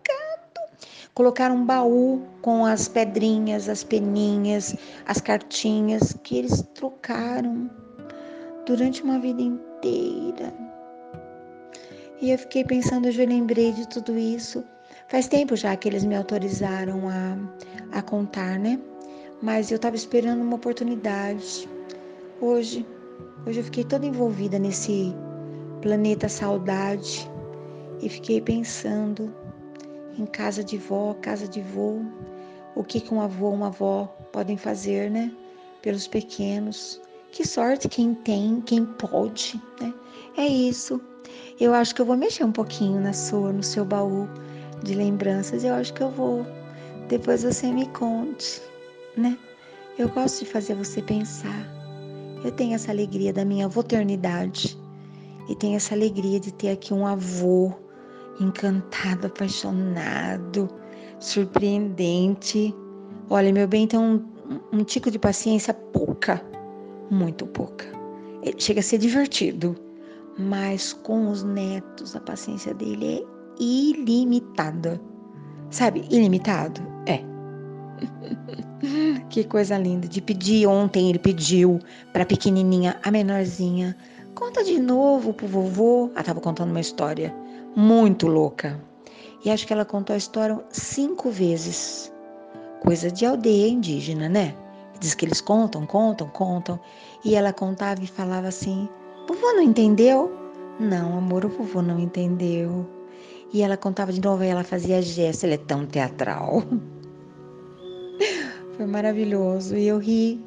Colocaram 1.13 1.55
um 1.55 1.65
baú 1.65 2.23
com 2.41 2.65
as 2.65 2.87
pedrinhas, 2.87 3.69
as 3.69 3.83
peninhas, 3.83 4.75
as 5.05 5.21
cartinhas 5.21 6.17
que 6.23 6.35
eles 6.39 6.63
trocaram 6.73 7.69
durante 8.65 9.03
uma 9.03 9.19
vida 9.19 9.43
inteira 9.43 10.71
e 12.21 12.29
eu 12.29 12.37
fiquei 12.37 12.63
pensando, 12.63 13.07
eu 13.07 13.11
já 13.11 13.25
lembrei 13.25 13.71
de 13.71 13.87
tudo 13.87 14.15
isso. 14.15 14.63
Faz 15.07 15.27
tempo 15.27 15.55
já 15.55 15.75
que 15.75 15.89
eles 15.89 16.05
me 16.05 16.15
autorizaram 16.15 17.09
a, 17.09 17.97
a 17.97 18.01
contar, 18.01 18.59
né? 18.59 18.79
Mas 19.41 19.71
eu 19.71 19.77
estava 19.77 19.95
esperando 19.95 20.41
uma 20.41 20.55
oportunidade. 20.55 21.67
Hoje, 22.39 22.85
hoje 23.45 23.59
eu 23.59 23.63
fiquei 23.63 23.83
toda 23.83 24.05
envolvida 24.05 24.59
nesse 24.59 25.15
planeta 25.81 26.29
saudade 26.29 27.29
e 27.99 28.07
fiquei 28.07 28.39
pensando 28.39 29.33
em 30.15 30.25
casa 30.27 30.63
de 30.63 30.77
vó, 30.77 31.15
casa 31.15 31.47
de 31.47 31.61
vô, 31.61 32.01
o 32.75 32.83
que, 32.83 33.01
que 33.01 33.13
um 33.13 33.19
avô, 33.19 33.49
uma 33.49 33.67
avó 33.67 34.05
podem 34.31 34.57
fazer, 34.57 35.09
né? 35.09 35.31
Pelos 35.81 36.07
pequenos. 36.07 37.01
Que 37.31 37.47
sorte 37.47 37.89
quem 37.89 38.13
tem, 38.13 38.61
quem 38.61 38.85
pode, 38.85 39.59
né? 39.79 39.91
É 40.37 40.45
isso. 40.45 41.01
Eu 41.61 41.75
acho 41.75 41.93
que 41.93 42.01
eu 42.01 42.07
vou 42.07 42.17
mexer 42.17 42.43
um 42.43 42.51
pouquinho 42.51 42.99
na 42.99 43.13
sua, 43.13 43.53
no 43.53 43.61
seu 43.61 43.85
baú 43.85 44.27
de 44.81 44.95
lembranças. 44.95 45.63
Eu 45.63 45.75
acho 45.75 45.93
que 45.93 46.01
eu 46.01 46.09
vou. 46.09 46.43
Depois 47.07 47.43
você 47.43 47.71
me 47.71 47.85
conte, 47.89 48.59
né? 49.15 49.37
Eu 49.95 50.09
gosto 50.09 50.43
de 50.43 50.49
fazer 50.49 50.73
você 50.73 51.03
pensar. 51.03 51.67
Eu 52.43 52.51
tenho 52.51 52.73
essa 52.73 52.91
alegria 52.91 53.31
da 53.31 53.45
minha 53.45 53.67
voternidade 53.67 54.75
e 55.47 55.55
tenho 55.55 55.75
essa 55.75 55.93
alegria 55.93 56.39
de 56.39 56.51
ter 56.51 56.71
aqui 56.71 56.95
um 56.95 57.05
avô 57.05 57.71
encantado, 58.39 59.27
apaixonado, 59.27 60.67
surpreendente. 61.19 62.73
Olha, 63.29 63.53
meu 63.53 63.67
bem 63.67 63.85
tem 63.85 63.99
um, 63.99 64.19
um 64.73 64.83
tico 64.83 65.11
de 65.11 65.19
paciência 65.19 65.75
pouca, 65.75 66.43
muito 67.11 67.45
pouca. 67.45 67.85
Chega 68.57 68.79
a 68.79 68.83
ser 68.83 68.97
divertido 68.97 69.90
mas 70.37 70.93
com 70.93 71.29
os 71.29 71.43
netos 71.43 72.15
a 72.15 72.19
paciência 72.19 72.73
dele 72.73 73.19
é 73.19 73.63
ilimitada. 73.63 74.99
Sabe, 75.69 76.05
ilimitado? 76.09 76.81
É. 77.05 77.21
que 79.29 79.43
coisa 79.43 79.77
linda. 79.77 80.07
De 80.07 80.21
pedir 80.21 80.67
ontem, 80.67 81.09
ele 81.09 81.19
pediu 81.19 81.79
para 82.11 82.23
a 82.23 82.25
pequenininha, 82.25 82.99
a 83.03 83.11
menorzinha, 83.11 83.95
conta 84.35 84.63
de 84.63 84.79
novo 84.79 85.33
pro 85.33 85.47
vovô. 85.47 86.09
Ela 86.13 86.23
tava 86.23 86.41
contando 86.41 86.71
uma 86.71 86.79
história 86.79 87.33
muito 87.75 88.27
louca. 88.27 88.79
E 89.43 89.49
acho 89.49 89.65
que 89.65 89.73
ela 89.73 89.85
contou 89.85 90.13
a 90.13 90.17
história 90.17 90.59
cinco 90.69 91.29
vezes. 91.29 92.11
Coisa 92.81 93.11
de 93.11 93.25
aldeia 93.25 93.67
indígena, 93.67 94.27
né? 94.27 94.55
Diz 94.99 95.15
que 95.15 95.25
eles 95.25 95.41
contam, 95.41 95.85
contam, 95.85 96.27
contam. 96.29 96.79
E 97.23 97.35
ela 97.35 97.51
contava 97.53 98.03
e 98.03 98.07
falava 98.07 98.47
assim: 98.47 98.87
Vovô 99.31 99.53
não 99.53 99.61
entendeu? 99.61 100.29
Não, 100.77 101.17
amor, 101.17 101.45
o 101.45 101.47
vovô 101.47 101.81
não 101.81 101.97
entendeu. 101.97 102.85
E 103.53 103.61
ela 103.61 103.77
contava 103.77 104.11
de 104.11 104.19
novo 104.19 104.43
e 104.43 104.47
ela 104.47 104.61
fazia 104.61 105.01
gesto. 105.01 105.45
Ele 105.45 105.53
é 105.53 105.57
tão 105.57 105.85
teatral. 105.85 106.61
Foi 108.75 108.85
maravilhoso. 108.85 109.77
E 109.77 109.87
eu 109.87 109.99
ri. 109.99 110.43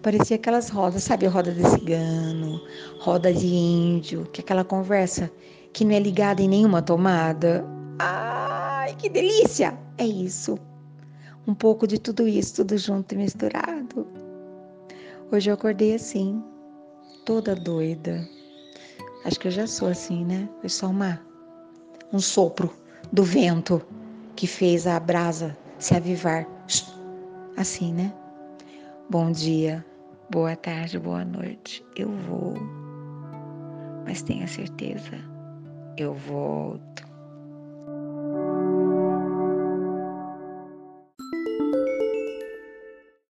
Parecia 0.00 0.36
aquelas 0.36 0.68
rodas, 0.68 1.02
sabe? 1.02 1.26
Roda 1.26 1.50
de 1.50 1.68
cigano, 1.70 2.60
roda 3.00 3.32
de 3.32 3.48
índio, 3.48 4.28
que 4.32 4.40
é 4.40 4.44
aquela 4.44 4.62
conversa 4.62 5.28
que 5.72 5.84
não 5.84 5.96
é 5.96 5.98
ligada 5.98 6.40
em 6.40 6.46
nenhuma 6.46 6.80
tomada. 6.80 7.66
Ai, 7.98 8.94
que 8.94 9.08
delícia! 9.08 9.76
É 9.98 10.06
isso. 10.06 10.56
Um 11.48 11.54
pouco 11.54 11.84
de 11.84 11.98
tudo 11.98 12.28
isso, 12.28 12.54
tudo 12.54 12.78
junto 12.78 13.12
e 13.12 13.18
misturado. 13.18 14.06
Hoje 15.32 15.50
eu 15.50 15.54
acordei 15.54 15.96
assim, 15.96 16.40
toda 17.24 17.54
doida. 17.54 18.28
Acho 19.24 19.40
que 19.40 19.48
eu 19.48 19.52
já 19.52 19.66
sou 19.66 19.88
assim, 19.88 20.24
né? 20.24 20.48
Foi 20.60 20.68
só 20.68 20.88
uma, 20.88 21.20
um 22.12 22.18
sopro 22.18 22.70
do 23.12 23.22
vento 23.22 23.80
que 24.36 24.46
fez 24.46 24.86
a 24.86 24.98
brasa 25.00 25.56
se 25.78 25.94
avivar. 25.94 26.46
Assim, 27.56 27.92
né? 27.92 28.12
bom 29.08 29.30
dia, 29.30 29.84
boa 30.30 30.56
tarde, 30.56 30.98
boa 30.98 31.24
noite. 31.24 31.84
Eu 31.96 32.10
vou. 32.10 32.54
Mas 34.04 34.22
tenha 34.22 34.46
certeza, 34.46 35.18
eu 35.96 36.14
volto. 36.14 37.13